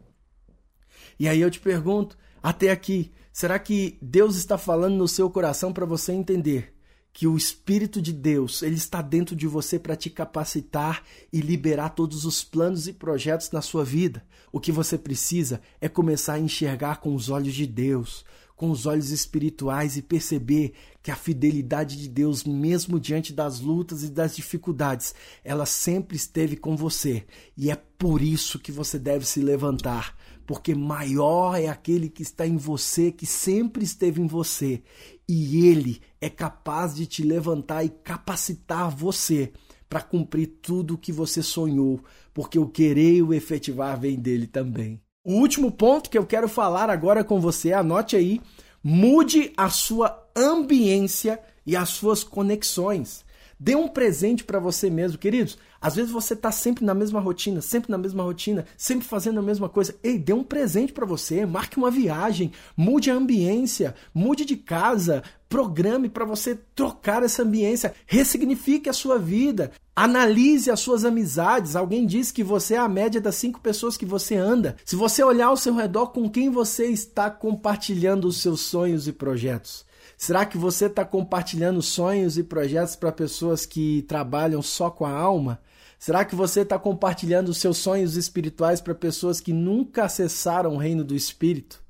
E 1.18 1.26
aí 1.26 1.40
eu 1.40 1.50
te 1.50 1.60
pergunto, 1.60 2.14
até 2.42 2.70
aqui, 2.70 3.10
será 3.32 3.58
que 3.58 3.96
Deus 4.02 4.36
está 4.36 4.58
falando 4.58 4.96
no 4.96 5.08
seu 5.08 5.30
coração 5.30 5.72
para 5.72 5.86
você 5.86 6.12
entender 6.12 6.74
que 7.14 7.28
o 7.28 7.36
Espírito 7.36 8.02
de 8.02 8.12
Deus 8.12 8.60
ele 8.60 8.74
está 8.74 9.00
dentro 9.00 9.36
de 9.36 9.46
você 9.46 9.78
para 9.78 9.94
te 9.94 10.10
capacitar 10.10 11.04
e 11.32 11.40
liberar 11.40 11.90
todos 11.90 12.24
os 12.24 12.42
planos 12.42 12.88
e 12.88 12.92
projetos 12.92 13.52
na 13.52 13.62
sua 13.62 13.84
vida. 13.84 14.26
O 14.52 14.58
que 14.58 14.72
você 14.72 14.98
precisa 14.98 15.62
é 15.80 15.88
começar 15.88 16.34
a 16.34 16.40
enxergar 16.40 16.96
com 16.96 17.14
os 17.14 17.30
olhos 17.30 17.54
de 17.54 17.68
Deus, 17.68 18.24
com 18.56 18.68
os 18.68 18.84
olhos 18.84 19.10
espirituais 19.10 19.96
e 19.96 20.02
perceber 20.02 20.74
que 21.02 21.10
a 21.10 21.16
fidelidade 21.16 21.96
de 21.96 22.08
Deus, 22.08 22.42
mesmo 22.42 22.98
diante 22.98 23.32
das 23.32 23.60
lutas 23.60 24.02
e 24.02 24.10
das 24.10 24.34
dificuldades, 24.34 25.14
ela 25.44 25.66
sempre 25.66 26.16
esteve 26.16 26.56
com 26.56 26.76
você. 26.76 27.24
E 27.56 27.70
é 27.70 27.76
por 27.76 28.22
isso 28.22 28.58
que 28.58 28.72
você 28.72 28.98
deve 28.98 29.24
se 29.24 29.40
levantar, 29.40 30.16
porque 30.46 30.74
maior 30.74 31.54
é 31.54 31.68
aquele 31.68 32.08
que 32.08 32.22
está 32.22 32.46
em 32.46 32.56
você, 32.56 33.12
que 33.12 33.26
sempre 33.26 33.84
esteve 33.84 34.20
em 34.20 34.26
você, 34.26 34.82
e 35.28 35.66
ele 35.66 36.00
é 36.20 36.28
capaz 36.28 36.94
de 36.94 37.06
te 37.06 37.22
levantar 37.22 37.84
e 37.84 37.88
capacitar 37.88 38.90
você 38.90 39.52
para 39.88 40.02
cumprir 40.02 40.58
tudo 40.60 40.94
o 40.94 40.98
que 40.98 41.12
você 41.12 41.42
sonhou, 41.42 42.00
porque 42.32 42.58
o 42.58 42.68
querer 42.68 43.16
e 43.16 43.22
o 43.22 43.32
efetivar 43.32 43.98
vem 43.98 44.16
dele 44.16 44.46
também. 44.46 45.00
O 45.24 45.34
último 45.34 45.70
ponto 45.70 46.10
que 46.10 46.18
eu 46.18 46.26
quero 46.26 46.48
falar 46.48 46.90
agora 46.90 47.24
com 47.24 47.40
você, 47.40 47.72
anote 47.72 48.16
aí, 48.16 48.40
mude 48.82 49.52
a 49.56 49.70
sua 49.70 50.28
ambiência 50.36 51.40
e 51.64 51.74
as 51.74 51.88
suas 51.88 52.22
conexões. 52.22 53.23
Dê 53.58 53.74
um 53.74 53.88
presente 53.88 54.44
para 54.44 54.58
você 54.58 54.90
mesmo, 54.90 55.18
queridos. 55.18 55.56
Às 55.80 55.94
vezes 55.94 56.10
você 56.10 56.34
está 56.34 56.50
sempre 56.50 56.84
na 56.84 56.94
mesma 56.94 57.20
rotina, 57.20 57.60
sempre 57.60 57.90
na 57.90 57.98
mesma 57.98 58.22
rotina, 58.22 58.64
sempre 58.76 59.06
fazendo 59.06 59.38
a 59.38 59.42
mesma 59.42 59.68
coisa. 59.68 59.94
Ei, 60.02 60.18
dê 60.18 60.32
um 60.32 60.42
presente 60.42 60.92
para 60.92 61.06
você, 61.06 61.44
marque 61.44 61.76
uma 61.76 61.90
viagem, 61.90 62.52
mude 62.76 63.10
a 63.10 63.14
ambiência, 63.14 63.94
mude 64.14 64.44
de 64.44 64.56
casa, 64.56 65.22
programe 65.48 66.08
para 66.08 66.24
você 66.24 66.58
trocar 66.74 67.22
essa 67.22 67.42
ambiência, 67.42 67.94
ressignifique 68.06 68.88
a 68.88 68.92
sua 68.92 69.18
vida, 69.18 69.70
analise 69.94 70.70
as 70.70 70.80
suas 70.80 71.04
amizades. 71.04 71.76
Alguém 71.76 72.06
disse 72.06 72.32
que 72.32 72.42
você 72.42 72.74
é 72.74 72.78
a 72.78 72.88
média 72.88 73.20
das 73.20 73.36
cinco 73.36 73.60
pessoas 73.60 73.96
que 73.96 74.06
você 74.06 74.34
anda. 74.34 74.76
Se 74.84 74.96
você 74.96 75.22
olhar 75.22 75.46
ao 75.46 75.56
seu 75.56 75.74
redor, 75.74 76.08
com 76.08 76.28
quem 76.28 76.50
você 76.50 76.86
está 76.86 77.30
compartilhando 77.30 78.26
os 78.26 78.40
seus 78.40 78.62
sonhos 78.62 79.06
e 79.06 79.12
projetos? 79.12 79.84
Será 80.16 80.46
que 80.46 80.56
você 80.56 80.86
está 80.86 81.04
compartilhando 81.04 81.82
sonhos 81.82 82.38
e 82.38 82.42
projetos 82.42 82.96
para 82.96 83.10
pessoas 83.10 83.66
que 83.66 84.02
trabalham 84.02 84.62
só 84.62 84.90
com 84.90 85.04
a 85.04 85.10
alma? 85.10 85.60
Será 85.98 86.24
que 86.24 86.34
você 86.34 86.60
está 86.60 86.78
compartilhando 86.78 87.54
seus 87.54 87.78
sonhos 87.78 88.16
espirituais 88.16 88.80
para 88.80 88.94
pessoas 88.94 89.40
que 89.40 89.52
nunca 89.52 90.04
acessaram 90.04 90.74
o 90.74 90.78
reino 90.78 91.02
do 91.02 91.14
Espírito? 91.14 91.82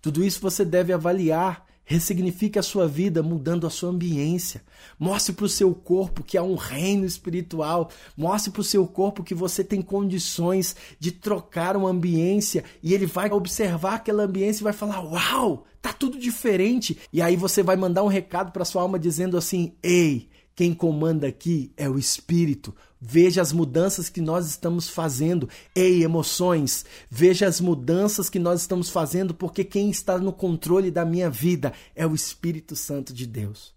Tudo 0.00 0.24
isso 0.24 0.40
você 0.40 0.64
deve 0.64 0.92
avaliar 0.92 1.65
Ressignifique 1.88 2.58
a 2.58 2.64
sua 2.64 2.88
vida 2.88 3.22
mudando 3.22 3.64
a 3.64 3.70
sua 3.70 3.90
ambiência. 3.90 4.60
Mostre 4.98 5.32
para 5.32 5.44
o 5.44 5.48
seu 5.48 5.72
corpo 5.72 6.24
que 6.24 6.36
há 6.36 6.42
um 6.42 6.56
reino 6.56 7.04
espiritual. 7.04 7.90
Mostre 8.16 8.50
para 8.50 8.60
o 8.60 8.64
seu 8.64 8.84
corpo 8.88 9.22
que 9.22 9.36
você 9.36 9.62
tem 9.62 9.80
condições 9.80 10.74
de 10.98 11.12
trocar 11.12 11.76
uma 11.76 11.88
ambiência 11.88 12.64
e 12.82 12.92
ele 12.92 13.06
vai 13.06 13.30
observar 13.30 13.94
aquela 13.94 14.24
ambiência 14.24 14.62
e 14.62 14.64
vai 14.64 14.72
falar: 14.72 15.00
Uau, 15.00 15.64
tá 15.80 15.92
tudo 15.92 16.18
diferente. 16.18 16.98
E 17.12 17.22
aí 17.22 17.36
você 17.36 17.62
vai 17.62 17.76
mandar 17.76 18.02
um 18.02 18.08
recado 18.08 18.50
para 18.50 18.64
sua 18.64 18.82
alma 18.82 18.98
dizendo 18.98 19.38
assim: 19.38 19.72
Ei, 19.80 20.28
quem 20.56 20.72
comanda 20.72 21.28
aqui 21.28 21.70
é 21.76 21.86
o 21.86 21.98
Espírito. 21.98 22.74
Veja 22.98 23.42
as 23.42 23.52
mudanças 23.52 24.08
que 24.08 24.22
nós 24.22 24.46
estamos 24.46 24.88
fazendo. 24.88 25.50
Ei, 25.74 26.02
emoções, 26.02 26.86
veja 27.10 27.46
as 27.46 27.60
mudanças 27.60 28.30
que 28.30 28.38
nós 28.38 28.62
estamos 28.62 28.88
fazendo, 28.88 29.34
porque 29.34 29.62
quem 29.62 29.90
está 29.90 30.16
no 30.16 30.32
controle 30.32 30.90
da 30.90 31.04
minha 31.04 31.28
vida 31.28 31.74
é 31.94 32.06
o 32.06 32.14
Espírito 32.14 32.74
Santo 32.74 33.12
de 33.12 33.26
Deus. 33.26 33.74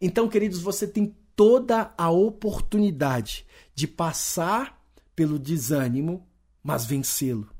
Então, 0.00 0.26
queridos, 0.26 0.60
você 0.60 0.88
tem 0.88 1.14
toda 1.36 1.92
a 1.98 2.10
oportunidade 2.10 3.44
de 3.74 3.86
passar 3.86 4.82
pelo 5.14 5.38
desânimo, 5.38 6.26
mas 6.62 6.86
vencê-lo. 6.86 7.50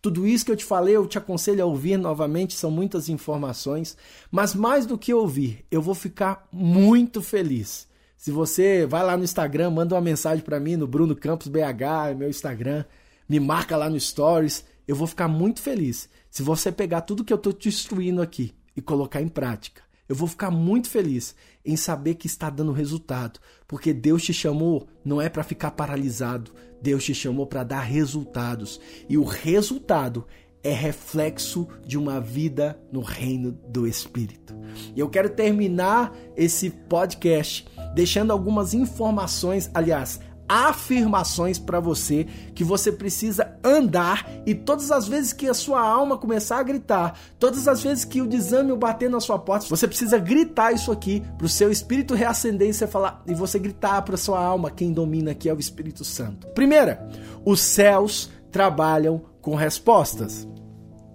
Tudo 0.00 0.24
isso 0.24 0.44
que 0.44 0.52
eu 0.52 0.56
te 0.56 0.64
falei, 0.64 0.94
eu 0.94 1.08
te 1.08 1.18
aconselho 1.18 1.64
a 1.64 1.66
ouvir 1.66 1.96
novamente, 1.96 2.54
são 2.54 2.70
muitas 2.70 3.08
informações, 3.08 3.96
mas 4.30 4.54
mais 4.54 4.86
do 4.86 4.96
que 4.96 5.12
ouvir, 5.12 5.64
eu 5.68 5.82
vou 5.82 5.96
ficar 5.96 6.46
muito 6.52 7.20
feliz 7.20 7.88
se 8.16 8.30
você 8.30 8.86
vai 8.86 9.02
lá 9.02 9.16
no 9.16 9.24
Instagram, 9.24 9.70
manda 9.70 9.94
uma 9.94 10.00
mensagem 10.00 10.44
para 10.44 10.60
mim 10.60 10.76
no 10.76 10.86
Bruno 10.86 11.14
Campos 11.14 11.48
BH, 11.48 12.10
é 12.10 12.14
meu 12.14 12.28
Instagram, 12.28 12.84
me 13.28 13.38
marca 13.38 13.76
lá 13.76 13.88
no 13.88 13.98
Stories, 13.98 14.64
eu 14.86 14.96
vou 14.96 15.06
ficar 15.06 15.28
muito 15.28 15.60
feliz. 15.60 16.08
Se 16.30 16.42
você 16.42 16.72
pegar 16.72 17.02
tudo 17.02 17.24
que 17.24 17.32
eu 17.32 17.36
estou 17.36 17.52
te 17.52 17.68
instruindo 17.68 18.20
aqui 18.20 18.54
e 18.76 18.80
colocar 18.80 19.20
em 19.20 19.28
prática, 19.28 19.82
eu 20.08 20.14
vou 20.14 20.28
ficar 20.28 20.50
muito 20.50 20.88
feliz 20.88 21.34
em 21.64 21.76
saber 21.76 22.16
que 22.16 22.26
está 22.26 22.50
dando 22.50 22.72
resultado, 22.72 23.40
porque 23.66 23.92
Deus 23.92 24.22
te 24.22 24.34
chamou 24.34 24.86
não 25.04 25.20
é 25.20 25.28
para 25.28 25.42
ficar 25.42 25.70
paralisado, 25.70 26.52
Deus 26.82 27.04
te 27.04 27.14
chamou 27.14 27.46
para 27.46 27.64
dar 27.64 27.80
resultados. 27.80 28.78
E 29.08 29.16
o 29.16 29.24
resultado 29.24 30.26
é 30.64 30.72
reflexo 30.72 31.68
de 31.86 31.98
uma 31.98 32.18
vida 32.18 32.76
no 32.90 33.02
reino 33.02 33.52
do 33.68 33.86
Espírito. 33.86 34.56
E 34.96 34.98
eu 34.98 35.08
quero 35.08 35.28
terminar 35.28 36.12
esse 36.34 36.70
podcast 36.70 37.66
deixando 37.94 38.32
algumas 38.32 38.74
informações, 38.74 39.70
aliás, 39.74 40.18
afirmações 40.48 41.58
para 41.58 41.80
você 41.80 42.26
que 42.54 42.62
você 42.62 42.92
precisa 42.92 43.56
andar 43.64 44.30
e 44.44 44.54
todas 44.54 44.90
as 44.90 45.08
vezes 45.08 45.32
que 45.32 45.48
a 45.48 45.54
sua 45.54 45.80
alma 45.80 46.18
começar 46.18 46.58
a 46.58 46.62
gritar, 46.62 47.18
todas 47.38 47.66
as 47.66 47.82
vezes 47.82 48.04
que 48.04 48.20
o 48.20 48.26
desânimo 48.26 48.76
bater 48.76 49.08
na 49.08 49.20
sua 49.20 49.38
porta, 49.38 49.66
você 49.68 49.88
precisa 49.88 50.18
gritar 50.18 50.72
isso 50.72 50.92
aqui 50.92 51.22
para 51.36 51.46
o 51.46 51.48
seu 51.48 51.70
espírito 51.70 52.14
reacender 52.14 52.68
e 52.68 52.74
você 52.74 52.86
falar 52.86 53.22
e 53.26 53.34
você 53.34 53.58
gritar 53.58 54.02
para 54.02 54.16
sua 54.16 54.42
alma, 54.42 54.70
quem 54.70 54.92
domina 54.92 55.30
aqui 55.30 55.48
é 55.48 55.54
o 55.54 55.60
Espírito 55.60 56.04
Santo. 56.04 56.46
Primeira, 56.48 57.08
os 57.44 57.60
céus 57.60 58.30
trabalham 58.50 59.22
com 59.40 59.54
respostas. 59.54 60.46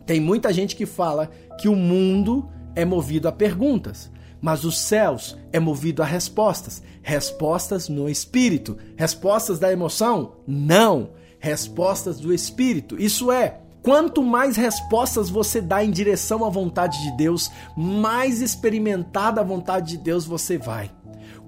Tem 0.10 0.19
muita 0.19 0.52
gente 0.52 0.76
que 0.76 0.88
fala 0.88 1.30
que 1.60 1.69
o 1.69 1.76
mundo 1.76 2.50
é 2.76 2.84
movido 2.84 3.28
a 3.28 3.32
perguntas 3.32 4.12
mas 4.41 4.63
os 4.63 4.80
céus 4.80 5.38
é 5.52 5.60
movido 5.60 6.02
a 6.02 6.06
respostas. 6.06 6.82
Respostas 7.04 7.89
no 7.89 8.10
espírito. 8.10 8.78
Respostas 8.95 9.60
da 9.60 9.69
emoção? 9.69 10.38
Não. 10.48 11.12
Respostas 11.39 12.22
do 12.22 12.34
espírito. 12.34 12.95
Isso 12.98 13.34
é, 13.34 13.60
Quanto 13.82 14.22
mais 14.22 14.58
respostas 14.58 15.30
você 15.30 15.62
dá 15.62 15.84
em 15.84 15.89
direção 15.89 16.43
à 16.43 16.50
vontade 16.50 17.02
de 17.02 17.15
Deus, 17.15 17.50
mais 17.78 18.41
experimentada 18.41 19.39
a 19.39 19.43
vontade 19.43 19.91
de 19.91 19.98
Deus 19.98 20.26
você 20.26 20.58
vai. 20.58 20.91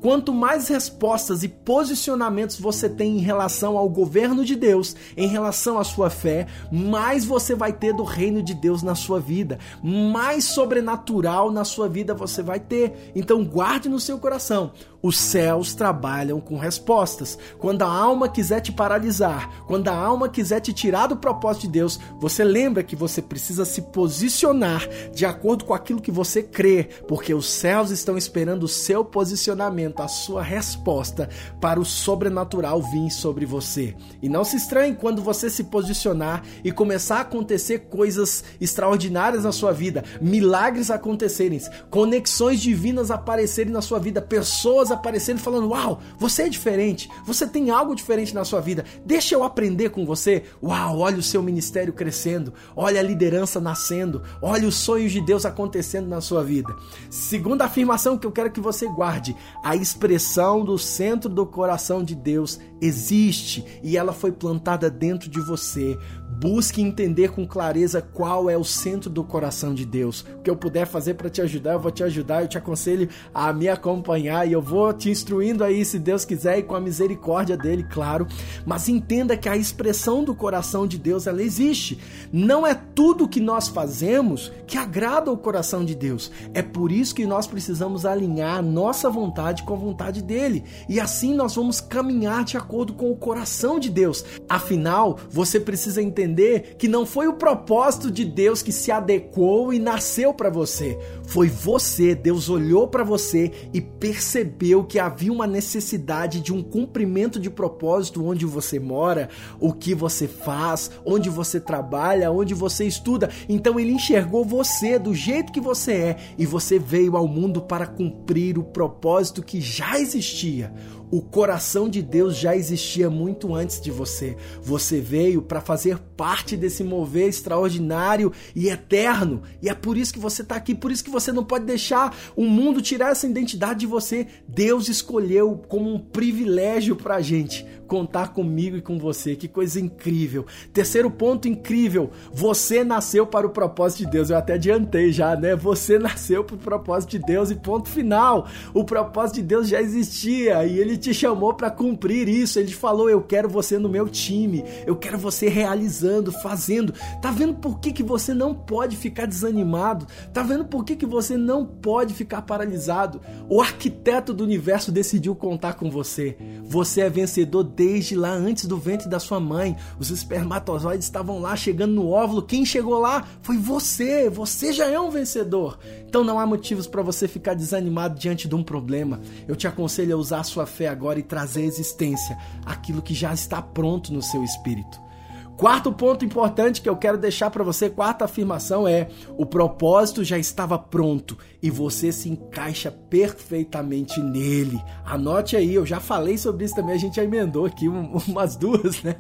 Quanto 0.02 0.34
mais 0.34 0.68
respostas 0.68 1.44
e 1.44 1.48
posicionamentos 1.48 2.60
você 2.60 2.90
tem 2.90 3.18
em 3.18 3.22
relação 3.22 3.78
ao 3.78 3.88
governo 3.88 4.44
de 4.44 4.56
Deus, 4.56 4.96
em 5.16 5.28
relação 5.28 5.78
à 5.78 5.84
sua 5.84 6.10
fé, 6.10 6.48
mais 6.72 7.24
você 7.24 7.54
vai 7.54 7.72
ter 7.72 7.94
do 7.94 8.04
reino 8.04 8.42
de 8.42 8.56
Deus 8.56 8.82
na 8.82 8.96
sua 8.96 9.20
vida, 9.20 9.60
mais 9.84 10.46
sobrenatural 10.46 11.52
na 11.52 11.64
sua 11.64 11.88
vida 11.88 12.16
você 12.16 12.42
vai 12.42 12.60
ter. 12.60 13.12
Então 13.16 13.46
guarde 13.46 13.88
no 13.88 14.00
seu 14.00 14.18
coração 14.18 14.72
os 15.02 15.18
céus 15.18 15.74
trabalham 15.74 16.40
com 16.40 16.58
respostas. 16.58 17.38
Quando 17.58 17.82
a 17.82 17.88
alma 17.88 18.30
quiser 18.30 18.62
te 18.62 18.72
paralisar, 18.72 19.50
quando 19.66 19.88
a 19.88 19.96
alma 19.96 20.30
quiser 20.30 20.60
te 20.60 20.74
tirar 20.74 21.08
do 21.08 21.18
propósito 21.18 21.64
de 21.64 21.70
Deus, 21.70 22.00
você 22.20 22.44
lembra 22.44 22.84
que 22.84 22.96
você 22.96 23.22
precisa 23.22 23.66
se 23.66 23.82
posicionar 23.82 24.88
de 25.14 25.26
acordo 25.26 25.66
com 25.66 25.74
aquilo 25.74 26.02
que 26.02 26.12
você 26.12 26.44
crê, 26.44 26.90
porque 27.08 27.34
os 27.34 27.48
céus 27.50 27.90
estão 27.90 28.18
esperando 28.18 28.64
o 28.64 28.68
seu 28.68 29.04
posicionamento 29.04 30.02
a 30.02 30.08
sua 30.08 30.44
resposta 30.44 31.30
para 31.60 31.80
o 31.80 31.86
sobrenatural 31.86 32.82
vir 32.82 33.10
sobre 33.10 33.46
você. 33.46 33.96
E 34.22 34.30
não 34.30 34.44
se 34.44 34.58
estranhe 34.58 34.96
quando 34.96 35.22
você 35.22 35.50
se 35.50 35.64
posicionar 35.66 36.44
e 36.64 36.72
começar 36.72 37.18
a 37.18 37.22
acontecer 37.22 37.80
coisas 37.90 38.44
extraordinárias 38.60 39.44
na 39.44 39.52
sua 39.52 39.72
vida, 39.72 40.04
milagres 40.22 40.92
acontecerem, 40.92 41.62
conexões 41.90 42.62
divinas 42.62 43.12
aparecerem 43.12 43.72
na 43.72 43.82
sua 43.82 44.00
vida, 44.00 44.22
pessoas 44.22 44.91
aparecerem 44.92 45.42
falando: 45.42 45.70
Uau, 45.70 46.00
você 46.18 46.44
é 46.44 46.50
diferente, 46.50 47.10
você 47.26 47.48
tem 47.48 47.70
algo 47.70 47.96
diferente 47.96 48.34
na 48.34 48.44
sua 48.46 48.62
vida, 48.62 48.86
deixa 49.06 49.36
eu 49.36 49.44
aprender 49.44 49.90
com 49.90 50.06
você. 50.06 50.44
Uau, 50.62 51.00
olha 51.00 51.18
o 51.18 51.24
seu 51.24 51.42
ministério 51.42 51.94
crescendo, 51.94 52.54
olha 52.76 53.00
a 53.00 53.04
liderança 53.04 53.60
nascendo, 53.60 54.22
olha 54.42 54.68
os 54.68 54.76
sonhos 54.76 55.12
de 55.12 55.22
Deus 55.22 55.46
acontecendo 55.46 56.08
na 56.08 56.22
sua 56.22 56.44
vida. 56.44 56.76
Segunda 57.10 57.66
afirmação 57.66 58.18
que 58.18 58.28
eu 58.28 58.32
quero 58.32 58.52
que 58.52 58.60
você 58.60 58.88
guarde: 58.88 59.36
a 59.64 59.76
expressão 59.76 60.64
do 60.64 60.78
centro 60.78 61.30
do 61.30 61.46
coração 61.46 62.04
de 62.04 62.16
Deus 62.16 62.60
existe 62.82 63.66
e 63.84 63.96
ela 63.98 64.14
foi 64.14 64.32
plantada 64.32 64.90
dentro 64.90 65.30
de 65.30 65.40
você. 65.40 65.98
Busque 66.42 66.82
entender 66.82 67.30
com 67.30 67.46
clareza 67.46 68.02
qual 68.02 68.50
é 68.50 68.58
o 68.58 68.64
centro 68.64 69.12
do 69.12 69.24
coração 69.24 69.76
de 69.76 69.86
Deus. 69.86 70.26
O 70.40 70.42
que 70.42 70.50
eu 70.50 70.56
puder 70.56 70.88
fazer 70.88 71.14
para 71.14 71.30
te 71.30 71.40
ajudar, 71.40 71.74
eu 71.74 71.80
vou 71.80 71.92
te 71.92 72.04
ajudar. 72.04 72.42
Eu 72.42 72.48
te 72.48 72.58
aconselho 72.58 73.08
a 73.32 73.54
me 73.54 73.70
acompanhar 73.70 74.48
e 74.48 74.52
eu 74.52 74.60
vou 74.60 74.92
te 74.92 75.12
instruindo 75.12 75.64
aí, 75.64 75.86
se 75.86 76.00
Deus 76.00 76.26
quiser, 76.26 76.58
e 76.58 76.64
com 76.64 76.74
a 76.74 76.82
misericórdia 76.82 77.56
dele, 77.56 77.86
claro. 77.88 78.26
Mas 78.66 78.90
entenda 78.90 79.38
que 79.38 79.48
a 79.48 79.56
expressão 79.56 80.24
do 80.24 80.34
coração 80.34 80.88
de 80.88 80.98
Deus 80.98 81.28
ela 81.28 81.44
existe. 81.44 82.00
Não 82.34 82.66
é 82.66 82.74
tudo 82.74 83.28
que 83.28 83.40
nós 83.40 83.68
fazemos 83.68 84.52
que 84.66 84.80
agrada 84.80 85.30
ao 85.30 85.38
coração 85.38 85.86
de 85.86 85.94
Deus. 85.94 86.32
É 86.56 86.64
por 86.64 86.92
isso 86.92 87.14
que 87.14 87.28
nós 87.28 87.46
precisamos 87.46 88.04
alinhar 88.04 88.58
a 88.58 88.64
nossa 88.64 89.12
vontade 89.12 89.62
com 89.62 89.76
a 89.76 89.78
vontade 89.78 90.24
dele. 90.24 90.64
E 90.90 91.00
assim 91.00 91.36
nós 91.36 91.54
vamos 91.54 91.80
caminhar 91.80 92.44
de 92.44 92.58
acordo 92.58 92.94
com 92.94 93.12
o 93.12 93.16
coração 93.16 93.80
de 93.80 93.92
Deus. 93.92 94.26
Afinal, 94.50 95.20
você 95.30 95.60
precisa 95.60 96.02
entender 96.02 96.31
entender 96.32 96.76
que 96.78 96.88
não 96.88 97.06
foi 97.06 97.28
o 97.28 97.34
propósito 97.34 98.10
de 98.10 98.24
Deus 98.26 98.62
que 98.62 98.72
se 98.72 98.92
adequou 98.92 99.74
e 99.74 99.80
nasceu 99.80 100.34
para 100.34 100.50
você. 100.50 100.98
Foi 101.28 101.48
você, 101.48 102.16
Deus 102.16 102.50
olhou 102.50 102.88
para 102.88 103.04
você 103.04 103.52
e 103.74 103.82
percebeu 103.82 104.84
que 104.84 104.98
havia 104.98 105.32
uma 105.32 105.46
necessidade 105.46 106.40
de 106.40 106.54
um 106.54 106.64
cumprimento 106.64 107.40
de 107.40 107.50
propósito 107.50 108.26
onde 108.26 108.46
você 108.46 108.80
mora, 108.80 109.30
o 109.60 109.74
que 109.74 109.94
você 109.94 110.28
faz, 110.28 110.90
onde 111.06 111.30
você 111.30 111.60
trabalha, 111.60 112.32
onde 112.32 112.54
você 112.54 112.86
estuda. 112.86 113.30
Então 113.48 113.80
ele 113.80 113.92
enxergou 113.92 114.44
você 114.46 114.98
do 114.98 115.14
jeito 115.14 115.52
que 115.52 115.62
você 115.62 115.92
é 115.92 116.18
e 116.38 116.46
você 116.46 116.80
veio 116.80 117.18
ao 117.18 117.28
mundo 117.28 117.62
para 117.62 117.86
cumprir 117.86 118.58
o 118.58 118.64
propósito 118.64 119.44
que 119.44 119.60
já 119.60 120.00
existia. 120.00 120.74
O 121.12 121.22
coração 121.22 121.90
de 121.90 122.02
Deus 122.02 122.38
já 122.38 122.56
existia 122.56 123.10
muito 123.10 123.54
antes 123.54 123.82
de 123.82 123.92
você. 123.92 124.38
Você 124.62 125.02
veio 125.02 125.42
para 125.42 125.60
fazer 125.60 126.00
parte 126.16 126.56
desse 126.56 126.86
mover 126.86 127.28
extraordinário 127.28 128.32
e 128.56 128.70
eterno. 128.70 129.44
E 129.62 129.68
é 129.68 129.74
por 129.74 129.98
isso 129.98 130.14
que 130.14 130.20
você 130.20 130.42
está 130.42 130.56
aqui, 130.56 130.74
por 130.74 130.90
isso 130.90 131.04
que 131.04 131.10
você 131.10 131.34
não 131.34 131.44
pode 131.44 131.66
deixar 131.66 132.16
o 132.34 132.46
mundo 132.46 132.82
tirar 132.82 133.12
essa 133.12 133.28
identidade 133.28 133.82
de 133.82 133.88
você. 133.88 134.26
Deus 134.48 134.88
escolheu 134.88 135.62
como 135.68 135.94
um 135.94 136.00
privilégio 136.00 136.96
para 136.96 137.16
a 137.16 137.22
gente 137.22 137.66
contar 137.92 138.30
comigo 138.30 138.78
e 138.78 138.82
com 138.82 138.98
você. 138.98 139.36
Que 139.36 139.50
coisa 139.50 139.78
incrível. 139.78 140.46
Terceiro 140.72 141.12
ponto 141.12 141.50
incrível: 141.50 142.10
você 142.32 142.86
nasceu 142.86 143.28
para 143.28 143.46
o 143.46 143.50
propósito 143.50 144.06
de 144.06 144.12
Deus. 144.12 144.30
Eu 144.30 144.38
até 144.38 144.54
adiantei 144.54 145.12
já, 145.12 145.36
né? 145.36 145.58
Você 145.58 146.00
nasceu 146.00 146.42
para 146.42 146.56
o 146.56 146.60
propósito 146.60 147.10
de 147.12 147.20
Deus 147.20 147.52
e 147.52 147.56
ponto 147.56 147.90
final. 147.90 148.48
O 148.74 148.86
propósito 148.86 149.36
de 149.36 149.42
Deus 149.42 149.68
já 149.68 149.82
existia 149.82 150.66
e 150.66 150.80
ele 150.80 150.96
te 150.96 151.14
chamou 151.14 151.54
para 151.54 151.70
cumprir 151.70 152.30
isso. 152.30 152.60
Ele 152.60 152.72
falou: 152.72 153.10
Eu 153.10 153.22
quero 153.22 153.50
você 153.50 153.78
no 153.78 153.90
meu 153.90 154.08
time, 154.08 154.64
eu 154.88 154.96
quero 154.96 155.18
você 155.18 155.50
realizando, 155.50 156.32
fazendo. 156.32 156.94
Tá 157.22 157.30
vendo 157.30 157.56
por 157.56 157.82
que, 157.82 157.92
que 157.92 158.04
você 158.04 158.34
não 158.34 158.54
pode 158.56 158.96
ficar 158.96 159.26
desanimado? 159.26 160.08
Tá 160.32 160.42
vendo 160.44 160.64
por 160.64 160.86
que, 160.86 160.96
que 160.96 161.06
você 161.06 161.36
não 161.36 161.66
pode 161.66 162.14
ficar 162.14 162.44
paralisado? 162.44 163.20
O 163.50 163.60
arquiteto 163.60 164.34
do 164.34 164.46
universo 164.46 164.94
decidiu 164.94 165.36
contar 165.36 165.74
com 165.74 165.92
você. 165.92 166.38
Você 166.64 167.02
é 167.02 167.10
vencedor 167.10 167.64
desde 167.82 168.16
lá 168.16 168.30
antes 168.30 168.68
do 168.68 168.78
ventre 168.78 169.10
da 169.10 169.20
sua 169.20 169.40
mãe. 169.40 169.76
Os 169.98 170.12
espermatozoides 170.12 171.08
estavam 171.08 171.40
lá 171.40 171.56
chegando 171.56 171.96
no 171.96 172.12
óvulo. 172.12 172.44
Quem 172.44 172.64
chegou 172.64 173.00
lá 173.00 173.26
foi 173.42 173.58
você. 173.58 174.30
Você 174.30 174.72
já 174.72 174.86
é 174.86 175.00
um 175.00 175.10
vencedor. 175.10 175.80
Então 176.08 176.24
não 176.24 176.40
há 176.40 176.46
motivos 176.46 176.86
para 176.86 177.02
você 177.02 177.28
ficar 177.28 177.56
desanimado 177.56 178.20
diante 178.20 178.48
de 178.48 178.54
um 178.54 178.62
problema. 178.62 179.20
Eu 179.48 179.56
te 179.56 179.68
aconselho 179.68 180.16
a 180.16 180.20
usar 180.20 180.42
a 180.42 180.44
sua 180.44 180.68
fé 180.68 180.90
agora 180.90 181.18
e 181.18 181.24
trazer 181.24 181.62
à 181.62 181.66
existência 181.66 182.38
aquilo 182.64 183.02
que 183.02 183.16
já 183.16 183.34
está 183.34 183.60
pronto 183.60 184.14
no 184.14 184.22
seu 184.22 184.44
espírito. 184.44 185.11
Quarto 185.58 185.92
ponto 185.94 186.26
importante 186.26 186.82
que 186.82 186.90
eu 186.90 186.96
quero 186.96 187.18
deixar 187.18 187.52
para 187.52 187.64
você, 187.64 187.90
quarta 187.90 188.26
afirmação 188.26 188.88
é: 188.88 189.10
o 189.38 189.46
propósito 189.46 190.24
já 190.24 190.38
estava 190.38 190.78
pronto 190.78 191.38
e 191.62 191.70
você 191.70 192.12
se 192.12 192.30
encaixa 192.30 192.92
perfeitamente 192.92 194.20
nele. 194.20 194.82
Anote 195.06 195.56
aí, 195.56 195.74
eu 195.74 195.86
já 195.86 196.00
falei 196.00 196.38
sobre 196.38 196.66
isso 196.66 196.76
também, 196.76 196.96
a 196.96 197.00
gente 197.00 197.18
já 197.18 197.24
emendou 197.24 197.66
aqui 197.66 197.88
umas 198.28 198.56
duas, 198.56 199.04
né? 199.04 199.16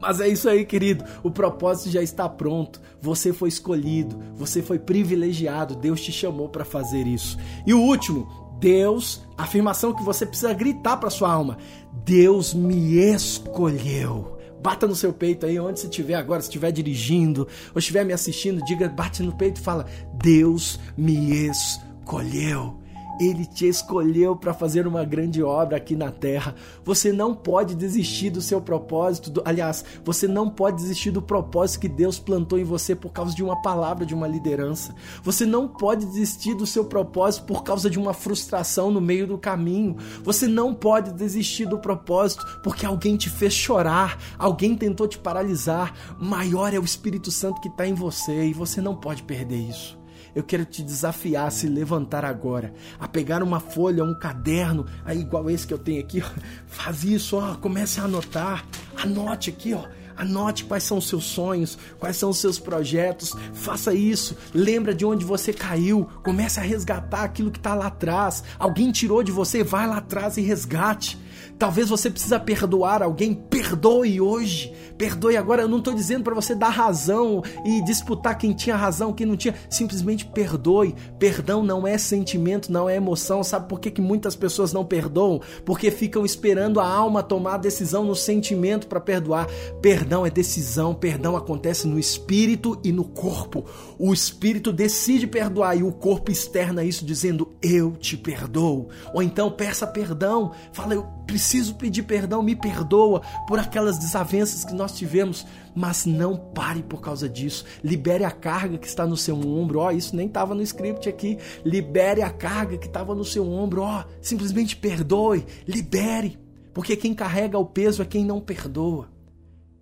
Mas 0.00 0.20
é 0.20 0.28
isso 0.28 0.48
aí, 0.48 0.64
querido. 0.64 1.04
O 1.22 1.30
propósito 1.30 1.90
já 1.90 2.02
está 2.02 2.28
pronto. 2.28 2.80
Você 3.00 3.32
foi 3.32 3.48
escolhido, 3.48 4.18
você 4.34 4.62
foi 4.62 4.78
privilegiado. 4.78 5.76
Deus 5.76 6.00
te 6.00 6.10
chamou 6.10 6.48
para 6.48 6.64
fazer 6.64 7.06
isso. 7.06 7.38
E 7.66 7.74
o 7.74 7.80
último, 7.80 8.26
Deus, 8.58 9.22
afirmação 9.36 9.94
que 9.94 10.02
você 10.02 10.24
precisa 10.24 10.52
gritar 10.54 10.96
para 10.96 11.10
sua 11.10 11.30
alma: 11.30 11.58
Deus 12.04 12.54
me 12.54 12.96
escolheu. 12.96 14.35
Bata 14.66 14.84
no 14.84 14.96
seu 14.96 15.12
peito 15.12 15.46
aí, 15.46 15.60
onde 15.60 15.78
você 15.78 15.86
estiver 15.86 16.16
agora, 16.16 16.42
se 16.42 16.48
estiver 16.48 16.72
dirigindo 16.72 17.46
ou 17.72 17.78
estiver 17.78 18.04
me 18.04 18.12
assistindo, 18.12 18.64
diga, 18.64 18.88
bate 18.88 19.22
no 19.22 19.32
peito 19.32 19.60
e 19.60 19.62
fala: 19.62 19.86
Deus 20.14 20.80
me 20.96 21.46
escolheu. 21.46 22.76
Ele 23.18 23.46
te 23.46 23.66
escolheu 23.66 24.36
para 24.36 24.52
fazer 24.52 24.86
uma 24.86 25.04
grande 25.04 25.42
obra 25.42 25.76
aqui 25.76 25.96
na 25.96 26.10
terra. 26.10 26.54
Você 26.84 27.12
não 27.12 27.34
pode 27.34 27.74
desistir 27.74 28.30
do 28.30 28.40
seu 28.40 28.60
propósito. 28.60 29.30
Do, 29.30 29.42
aliás, 29.44 29.84
você 30.04 30.28
não 30.28 30.50
pode 30.50 30.76
desistir 30.76 31.10
do 31.10 31.22
propósito 31.22 31.80
que 31.80 31.88
Deus 31.88 32.18
plantou 32.18 32.58
em 32.58 32.64
você 32.64 32.94
por 32.94 33.10
causa 33.10 33.34
de 33.34 33.42
uma 33.42 33.60
palavra 33.62 34.04
de 34.04 34.14
uma 34.14 34.28
liderança. 34.28 34.94
Você 35.22 35.46
não 35.46 35.66
pode 35.66 36.04
desistir 36.06 36.54
do 36.54 36.66
seu 36.66 36.84
propósito 36.84 37.44
por 37.44 37.62
causa 37.62 37.88
de 37.88 37.98
uma 37.98 38.12
frustração 38.12 38.90
no 38.90 39.00
meio 39.00 39.26
do 39.26 39.38
caminho. 39.38 39.96
Você 40.22 40.46
não 40.46 40.74
pode 40.74 41.12
desistir 41.12 41.66
do 41.66 41.78
propósito 41.78 42.44
porque 42.62 42.84
alguém 42.84 43.16
te 43.16 43.30
fez 43.30 43.52
chorar, 43.52 44.18
alguém 44.38 44.76
tentou 44.76 45.08
te 45.08 45.18
paralisar. 45.18 45.94
Maior 46.20 46.72
é 46.74 46.78
o 46.78 46.84
Espírito 46.84 47.30
Santo 47.30 47.60
que 47.60 47.68
está 47.68 47.86
em 47.86 47.94
você 47.94 48.46
e 48.46 48.52
você 48.52 48.80
não 48.80 48.94
pode 48.94 49.22
perder 49.22 49.56
isso. 49.56 49.95
Eu 50.36 50.44
quero 50.44 50.66
te 50.66 50.82
desafiar 50.82 51.46
a 51.46 51.50
se 51.50 51.66
levantar 51.66 52.22
agora, 52.22 52.74
a 53.00 53.08
pegar 53.08 53.42
uma 53.42 53.58
folha, 53.58 54.04
um 54.04 54.14
caderno, 54.14 54.84
aí 55.02 55.18
igual 55.18 55.48
esse 55.48 55.66
que 55.66 55.72
eu 55.72 55.78
tenho 55.78 55.98
aqui, 55.98 56.22
faz 56.68 57.04
isso, 57.04 57.38
ó, 57.38 57.54
comece 57.54 57.98
a 58.00 58.04
anotar, 58.04 58.66
anote 58.94 59.48
aqui, 59.48 59.72
ó. 59.72 59.84
Anote 60.14 60.64
quais 60.64 60.82
são 60.82 60.98
os 60.98 61.08
seus 61.08 61.24
sonhos, 61.24 61.78
quais 61.98 62.16
são 62.16 62.30
os 62.30 62.38
seus 62.38 62.58
projetos. 62.58 63.34
Faça 63.52 63.92
isso. 63.92 64.34
Lembra 64.54 64.94
de 64.94 65.04
onde 65.04 65.26
você 65.26 65.52
caiu. 65.52 66.08
Comece 66.22 66.58
a 66.58 66.62
resgatar 66.62 67.22
aquilo 67.22 67.50
que 67.50 67.58
está 67.58 67.74
lá 67.74 67.88
atrás. 67.88 68.42
Alguém 68.58 68.90
tirou 68.90 69.22
de 69.22 69.30
você, 69.30 69.62
vai 69.62 69.86
lá 69.86 69.98
atrás 69.98 70.38
e 70.38 70.40
resgate. 70.40 71.18
Talvez 71.58 71.88
você 71.88 72.10
precisa 72.10 72.38
perdoar 72.38 73.02
alguém, 73.02 73.32
perdoe 73.34 74.20
hoje, 74.20 74.72
perdoe 74.98 75.38
agora. 75.38 75.62
Eu 75.62 75.68
não 75.68 75.78
estou 75.78 75.94
dizendo 75.94 76.22
para 76.22 76.34
você 76.34 76.54
dar 76.54 76.68
razão 76.68 77.42
e 77.64 77.82
disputar 77.82 78.36
quem 78.36 78.52
tinha 78.52 78.76
razão, 78.76 79.12
quem 79.12 79.26
não 79.26 79.36
tinha. 79.36 79.54
Simplesmente 79.70 80.26
perdoe. 80.26 80.94
Perdão 81.18 81.62
não 81.62 81.86
é 81.86 81.96
sentimento, 81.96 82.70
não 82.70 82.90
é 82.90 82.96
emoção. 82.96 83.42
Sabe 83.42 83.68
por 83.68 83.80
que, 83.80 83.90
que 83.90 84.02
muitas 84.02 84.36
pessoas 84.36 84.72
não 84.72 84.84
perdoam? 84.84 85.40
Porque 85.64 85.90
ficam 85.90 86.26
esperando 86.26 86.78
a 86.78 86.86
alma 86.86 87.22
tomar 87.22 87.54
a 87.54 87.58
decisão 87.58 88.04
no 88.04 88.14
sentimento 88.14 88.86
para 88.86 89.00
perdoar. 89.00 89.46
Perdão 89.80 90.26
é 90.26 90.30
decisão, 90.30 90.94
perdão 90.94 91.36
acontece 91.36 91.86
no 91.86 91.98
espírito 91.98 92.78
e 92.84 92.92
no 92.92 93.04
corpo. 93.04 93.64
O 93.98 94.12
espírito 94.12 94.70
decide 94.72 95.26
perdoar 95.26 95.74
e 95.76 95.82
o 95.82 95.92
corpo 95.92 96.30
externa 96.30 96.84
isso 96.84 97.04
dizendo 97.04 97.48
eu 97.62 97.92
te 97.92 98.14
perdoo. 98.14 98.88
Ou 99.14 99.22
então 99.22 99.50
peça 99.50 99.86
perdão, 99.86 100.52
fala 100.72 100.94
eu 100.94 101.15
preciso 101.26 101.74
pedir 101.74 102.04
perdão, 102.04 102.42
me 102.42 102.54
perdoa 102.54 103.20
por 103.46 103.58
aquelas 103.58 103.98
desavenças 103.98 104.64
que 104.64 104.72
nós 104.72 104.92
tivemos, 104.96 105.46
mas 105.74 106.06
não 106.06 106.36
pare 106.36 106.82
por 106.82 107.00
causa 107.00 107.28
disso. 107.28 107.64
Libere 107.82 108.24
a 108.24 108.30
carga 108.30 108.78
que 108.78 108.86
está 108.86 109.06
no 109.06 109.16
seu 109.16 109.36
ombro. 109.36 109.80
Ó, 109.80 109.88
oh, 109.88 109.90
isso 109.90 110.14
nem 110.14 110.28
estava 110.28 110.54
no 110.54 110.62
script 110.62 111.08
aqui. 111.08 111.38
Libere 111.64 112.22
a 112.22 112.30
carga 112.30 112.78
que 112.78 112.86
estava 112.86 113.14
no 113.14 113.24
seu 113.24 113.50
ombro. 113.50 113.82
Ó, 113.82 114.00
oh, 114.00 114.04
simplesmente 114.22 114.76
perdoe, 114.76 115.44
libere, 115.66 116.38
porque 116.72 116.96
quem 116.96 117.14
carrega 117.14 117.58
o 117.58 117.66
peso 117.66 118.02
é 118.02 118.06
quem 118.06 118.24
não 118.24 118.40
perdoa. 118.40 119.10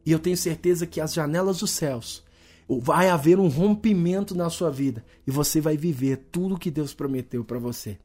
E 0.07 0.13
eu 0.13 0.19
tenho 0.19 0.37
certeza 0.37 0.87
que 0.87 1.01
as 1.01 1.15
janelas 1.15 1.59
dos 1.59 1.71
céus 1.71 2.25
vai 2.69 3.09
haver 3.09 3.39
um 3.39 3.49
rompimento 3.49 4.35
na 4.35 4.49
sua 4.49 4.71
vida 4.71 5.05
e 5.27 5.31
você 5.31 5.61
vai 5.61 5.77
viver 5.77 6.29
tudo 6.31 6.55
o 6.55 6.59
que 6.59 6.71
Deus 6.71 6.95
prometeu 6.95 7.45
para 7.45 7.59
você. 7.59 7.99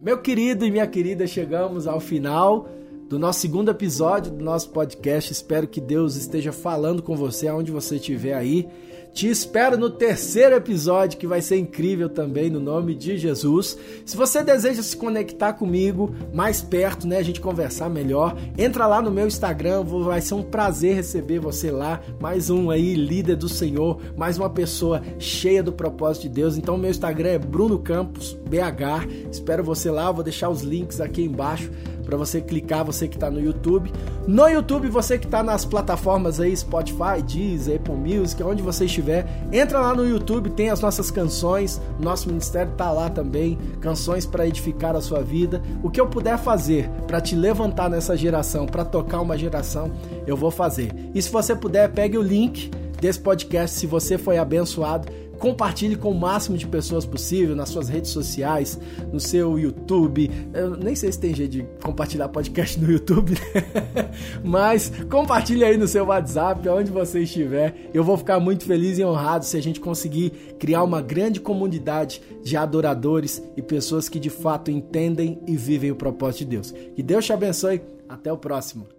Meu 0.00 0.18
querido 0.18 0.66
e 0.66 0.70
minha 0.70 0.86
querida, 0.86 1.26
chegamos 1.26 1.86
ao 1.86 1.98
final 2.00 2.68
do 3.08 3.18
nosso 3.18 3.40
segundo 3.40 3.70
episódio 3.70 4.30
do 4.30 4.44
nosso 4.44 4.68
podcast. 4.68 5.32
Espero 5.32 5.66
que 5.66 5.80
Deus 5.80 6.16
esteja 6.16 6.52
falando 6.52 7.02
com 7.02 7.16
você 7.16 7.48
aonde 7.48 7.72
você 7.72 7.96
estiver 7.96 8.34
aí. 8.34 8.68
Te 9.16 9.30
espero 9.30 9.78
no 9.78 9.88
terceiro 9.88 10.54
episódio, 10.56 11.18
que 11.18 11.26
vai 11.26 11.40
ser 11.40 11.56
incrível 11.56 12.06
também, 12.06 12.50
no 12.50 12.60
nome 12.60 12.94
de 12.94 13.16
Jesus. 13.16 13.78
Se 14.04 14.14
você 14.14 14.44
deseja 14.44 14.82
se 14.82 14.94
conectar 14.94 15.54
comigo 15.54 16.14
mais 16.34 16.60
perto, 16.60 17.06
né, 17.06 17.16
a 17.16 17.22
gente 17.22 17.40
conversar 17.40 17.88
melhor, 17.88 18.36
entra 18.58 18.86
lá 18.86 19.00
no 19.00 19.10
meu 19.10 19.26
Instagram, 19.26 19.84
vai 19.84 20.20
ser 20.20 20.34
um 20.34 20.42
prazer 20.42 20.96
receber 20.96 21.38
você 21.38 21.70
lá. 21.70 22.02
Mais 22.20 22.50
um 22.50 22.68
aí, 22.68 22.94
líder 22.94 23.36
do 23.36 23.48
Senhor, 23.48 23.98
mais 24.14 24.36
uma 24.36 24.50
pessoa 24.50 25.00
cheia 25.18 25.62
do 25.62 25.72
propósito 25.72 26.24
de 26.24 26.28
Deus. 26.28 26.58
Então, 26.58 26.76
meu 26.76 26.90
Instagram 26.90 27.30
é 27.30 27.38
Bruno 27.38 27.78
Campos 27.78 28.34
BH. 28.34 29.30
Espero 29.32 29.64
você 29.64 29.90
lá, 29.90 30.12
vou 30.12 30.22
deixar 30.22 30.50
os 30.50 30.60
links 30.60 31.00
aqui 31.00 31.22
embaixo 31.22 31.70
para 32.06 32.16
você 32.16 32.40
clicar, 32.40 32.84
você 32.84 33.08
que 33.08 33.16
está 33.16 33.28
no 33.28 33.40
YouTube. 33.40 33.92
No 34.26 34.48
YouTube, 34.48 34.88
você 34.88 35.18
que 35.18 35.26
está 35.26 35.42
nas 35.42 35.64
plataformas 35.64 36.40
aí, 36.40 36.56
Spotify, 36.56 37.20
Deezer, 37.26 37.76
Apple 37.76 37.94
Music, 37.94 38.42
onde 38.42 38.62
você 38.62 38.86
estiver, 38.86 39.26
entra 39.52 39.80
lá 39.80 39.94
no 39.94 40.08
YouTube, 40.08 40.50
tem 40.50 40.70
as 40.70 40.80
nossas 40.80 41.10
canções, 41.10 41.80
nosso 41.98 42.28
ministério 42.28 42.72
está 42.72 42.92
lá 42.92 43.10
também, 43.10 43.58
canções 43.80 44.24
para 44.24 44.46
edificar 44.46 44.94
a 44.94 45.00
sua 45.00 45.20
vida. 45.20 45.60
O 45.82 45.90
que 45.90 46.00
eu 46.00 46.06
puder 46.06 46.38
fazer 46.38 46.88
para 47.06 47.20
te 47.20 47.34
levantar 47.34 47.90
nessa 47.90 48.16
geração, 48.16 48.66
para 48.66 48.84
tocar 48.84 49.20
uma 49.20 49.36
geração, 49.36 49.90
eu 50.26 50.36
vou 50.36 50.50
fazer. 50.50 50.94
E 51.12 51.20
se 51.20 51.30
você 51.30 51.54
puder, 51.54 51.90
pegue 51.90 52.16
o 52.16 52.22
link 52.22 52.70
desse 53.00 53.20
podcast 53.20 53.76
se 53.76 53.86
você 53.86 54.16
foi 54.16 54.38
abençoado 54.38 55.08
Compartilhe 55.38 55.96
com 55.96 56.10
o 56.10 56.14
máximo 56.14 56.56
de 56.56 56.66
pessoas 56.66 57.04
possível 57.04 57.54
nas 57.54 57.68
suas 57.68 57.88
redes 57.88 58.10
sociais, 58.10 58.78
no 59.12 59.20
seu 59.20 59.58
YouTube. 59.58 60.30
Eu 60.52 60.76
nem 60.76 60.94
sei 60.94 61.12
se 61.12 61.18
tem 61.18 61.34
jeito 61.34 61.50
de 61.52 61.66
compartilhar 61.82 62.28
podcast 62.28 62.78
no 62.80 62.90
YouTube, 62.90 63.32
né? 63.32 64.10
mas 64.44 64.90
compartilhe 65.10 65.64
aí 65.64 65.76
no 65.76 65.86
seu 65.86 66.06
WhatsApp, 66.06 66.68
onde 66.68 66.90
você 66.90 67.20
estiver. 67.20 67.90
Eu 67.92 68.04
vou 68.04 68.16
ficar 68.16 68.40
muito 68.40 68.64
feliz 68.64 68.98
e 68.98 69.04
honrado 69.04 69.44
se 69.44 69.56
a 69.56 69.62
gente 69.62 69.80
conseguir 69.80 70.30
criar 70.58 70.82
uma 70.82 71.00
grande 71.00 71.40
comunidade 71.40 72.20
de 72.42 72.56
adoradores 72.56 73.42
e 73.56 73.62
pessoas 73.62 74.08
que 74.08 74.18
de 74.18 74.30
fato 74.30 74.70
entendem 74.70 75.40
e 75.46 75.56
vivem 75.56 75.90
o 75.90 75.96
propósito 75.96 76.40
de 76.40 76.46
Deus. 76.46 76.74
Que 76.94 77.02
Deus 77.02 77.24
te 77.24 77.32
abençoe. 77.32 77.82
Até 78.08 78.32
o 78.32 78.38
próximo. 78.38 78.95